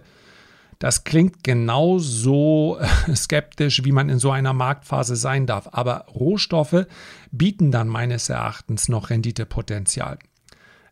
Das 0.80 1.04
klingt 1.04 1.44
genauso 1.44 2.78
äh, 2.80 3.14
skeptisch, 3.14 3.84
wie 3.84 3.92
man 3.92 4.08
in 4.08 4.18
so 4.18 4.32
einer 4.32 4.54
Marktphase 4.54 5.14
sein 5.14 5.46
darf. 5.46 5.68
Aber 5.70 6.06
Rohstoffe 6.12 6.86
bieten 7.30 7.70
dann 7.70 7.86
meines 7.86 8.28
Erachtens 8.28 8.88
noch 8.88 9.10
Renditepotenzial 9.10 10.18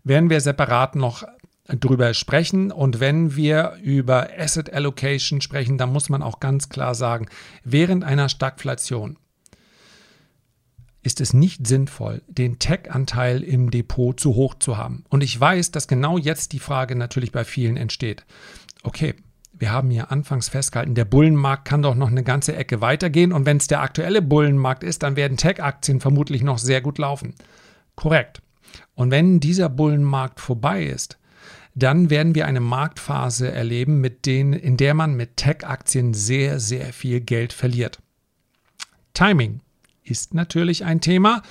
werden 0.07 0.31
wir 0.31 0.41
separat 0.41 0.95
noch 0.95 1.25
drüber 1.69 2.15
sprechen. 2.15 2.71
Und 2.71 3.01
wenn 3.01 3.35
wir 3.35 3.77
über 3.83 4.29
Asset 4.39 4.73
Allocation 4.73 5.41
sprechen, 5.41 5.79
dann 5.79 5.93
muss 5.93 6.09
man 6.09 6.23
auch 6.23 6.39
ganz 6.41 6.69
klar 6.69 6.95
sagen, 6.95 7.27
während 7.65 8.05
einer 8.05 8.29
Stagflation 8.29 9.19
ist 11.03 11.21
es 11.21 11.33
nicht 11.33 11.67
sinnvoll, 11.67 12.23
den 12.27 12.59
Tech-Anteil 12.59 13.43
im 13.43 13.71
Depot 13.71 14.19
zu 14.19 14.35
hoch 14.35 14.55
zu 14.59 14.77
haben. 14.77 15.05
Und 15.09 15.23
ich 15.23 15.39
weiß, 15.39 15.71
dass 15.71 15.89
genau 15.89 16.19
jetzt 16.19 16.53
die 16.53 16.59
Frage 16.59 16.97
natürlich 16.97 17.31
bei 17.33 17.45
vielen 17.45 17.77
entsteht. 17.77 18.25
Okay, 18.83 19.15
wir 19.53 19.71
haben 19.71 19.91
hier 19.91 20.11
anfangs 20.11 20.49
festgehalten, 20.49 20.95
der 20.95 21.05
Bullenmarkt 21.05 21.65
kann 21.65 21.83
doch 21.83 21.95
noch 21.95 22.11
eine 22.11 22.25
ganze 22.25 22.55
Ecke 22.55 22.81
weitergehen. 22.81 23.33
Und 23.33 23.47
wenn 23.47 23.57
es 23.57 23.69
der 23.69 23.83
aktuelle 23.83 24.23
Bullenmarkt 24.23 24.85
ist, 24.85 25.03
dann 25.03 25.17
werden 25.17 25.37
Tech-Aktien 25.37 26.01
vermutlich 26.01 26.43
noch 26.43 26.59
sehr 26.59 26.81
gut 26.81 26.99
laufen. 26.99 27.35
Korrekt. 27.95 28.43
Und 28.97 29.13
wenn 29.13 29.39
dieser 29.39 29.69
Bullenmarkt 29.69 30.41
vorbei 30.41 30.85
ist, 30.85 31.19
dann 31.77 32.09
werden 32.09 32.35
wir 32.35 32.47
eine 32.47 32.61
Marktphase 32.61 33.53
erleben, 33.53 34.01
mit 34.01 34.25
denen, 34.27 34.55
in 34.55 34.79
der 34.79 34.95
man 34.95 35.15
mit 35.15 35.37
Tech-Aktien 35.37 36.15
sehr, 36.15 36.59
sehr 36.59 36.93
viel 36.93 37.21
Geld 37.21 37.53
verliert. 37.53 38.01
Timing 39.13 39.61
ist 40.03 40.35
natürlich 40.35 40.85
ein 40.85 41.03
Thema 41.03 41.43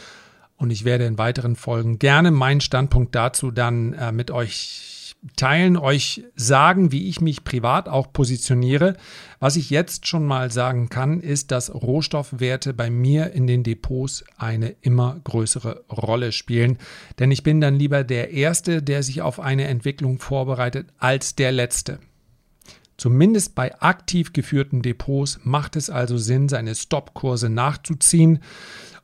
und 0.57 0.71
ich 0.71 0.83
werde 0.83 1.05
in 1.05 1.19
weiteren 1.19 1.55
Folgen 1.55 1.99
gerne 1.99 2.31
meinen 2.31 2.61
Standpunkt 2.61 3.13
dazu 3.13 3.51
dann 3.51 3.93
äh, 3.93 4.11
mit 4.11 4.31
euch 4.31 4.94
teilen, 5.35 5.77
euch 5.77 6.23
sagen, 6.35 6.91
wie 6.91 7.07
ich 7.07 7.21
mich 7.21 7.43
privat 7.43 7.89
auch 7.89 8.13
positioniere. 8.13 8.95
Was 9.39 9.55
ich 9.55 9.69
jetzt 9.69 10.07
schon 10.07 10.25
mal 10.25 10.51
sagen 10.51 10.89
kann, 10.89 11.19
ist, 11.19 11.51
dass 11.51 11.73
Rohstoffwerte 11.73 12.73
bei 12.73 12.89
mir 12.89 13.31
in 13.33 13.47
den 13.47 13.63
Depots 13.63 14.23
eine 14.37 14.75
immer 14.81 15.19
größere 15.23 15.85
Rolle 15.91 16.31
spielen. 16.31 16.77
Denn 17.19 17.31
ich 17.31 17.43
bin 17.43 17.61
dann 17.61 17.75
lieber 17.75 18.03
der 18.03 18.31
Erste, 18.31 18.81
der 18.81 19.03
sich 19.03 19.21
auf 19.21 19.39
eine 19.39 19.65
Entwicklung 19.65 20.19
vorbereitet, 20.19 20.87
als 20.99 21.35
der 21.35 21.51
Letzte. 21.51 21.99
Zumindest 22.97 23.55
bei 23.55 23.79
aktiv 23.81 24.31
geführten 24.31 24.81
Depots 24.81 25.39
macht 25.43 25.75
es 25.75 25.89
also 25.89 26.17
Sinn, 26.17 26.47
seine 26.47 26.75
Stopkurse 26.75 27.49
nachzuziehen 27.49 28.39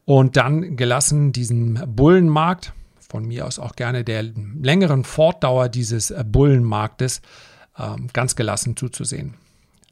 und 0.05 0.37
dann 0.37 0.77
gelassen 0.77 1.33
diesen 1.33 1.81
Bullenmarkt, 1.93 2.73
von 3.11 3.25
mir 3.25 3.45
aus 3.45 3.59
auch 3.59 3.75
gerne 3.75 4.05
der 4.05 4.23
längeren 4.23 5.03
Fortdauer 5.03 5.67
dieses 5.67 6.11
äh, 6.11 6.23
Bullenmarktes 6.25 7.21
ähm, 7.77 8.07
ganz 8.13 8.35
gelassen 8.35 8.77
zuzusehen. 8.77 9.33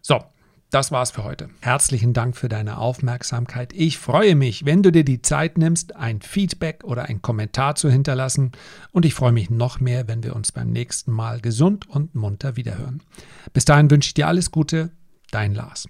So, 0.02 0.24
das 0.72 0.92
war's 0.92 1.12
für 1.12 1.26
heute. 1.26 1.50
Herzlichen 1.60 2.14
Dank 2.14 2.38
für 2.38 2.48
deine 2.48 2.78
Aufmerksamkeit. 2.78 3.74
Ich 3.74 3.98
freue 3.98 4.36
mich, 4.36 4.66
wenn 4.66 4.84
du 4.84 4.92
dir 4.92 5.04
die 5.04 5.22
Zeit 5.22 5.58
nimmst, 5.58 5.98
ein 5.98 6.22
Feedback 6.22 6.84
oder 6.86 7.06
ein 7.06 7.22
Kommentar 7.22 7.76
zu 7.76 7.90
hinterlassen. 7.90 8.54
Und 8.92 9.06
ich 9.06 9.14
freue 9.14 9.34
mich 9.34 9.50
noch 9.50 9.82
mehr, 9.82 10.08
wenn 10.08 10.24
wir 10.24 10.36
uns 10.36 10.54
beim 10.54 10.70
nächsten 10.70 11.12
Mal 11.12 11.42
gesund 11.42 11.90
und 11.90 12.16
munter 12.16 12.56
wiederhören. 12.56 13.04
Bis 13.52 13.66
dahin 13.66 13.92
wünsche 13.92 14.08
ich 14.08 14.14
dir 14.14 14.28
alles 14.28 14.52
Gute. 14.52 14.92
Dein 15.32 15.54
Lars. 15.54 15.88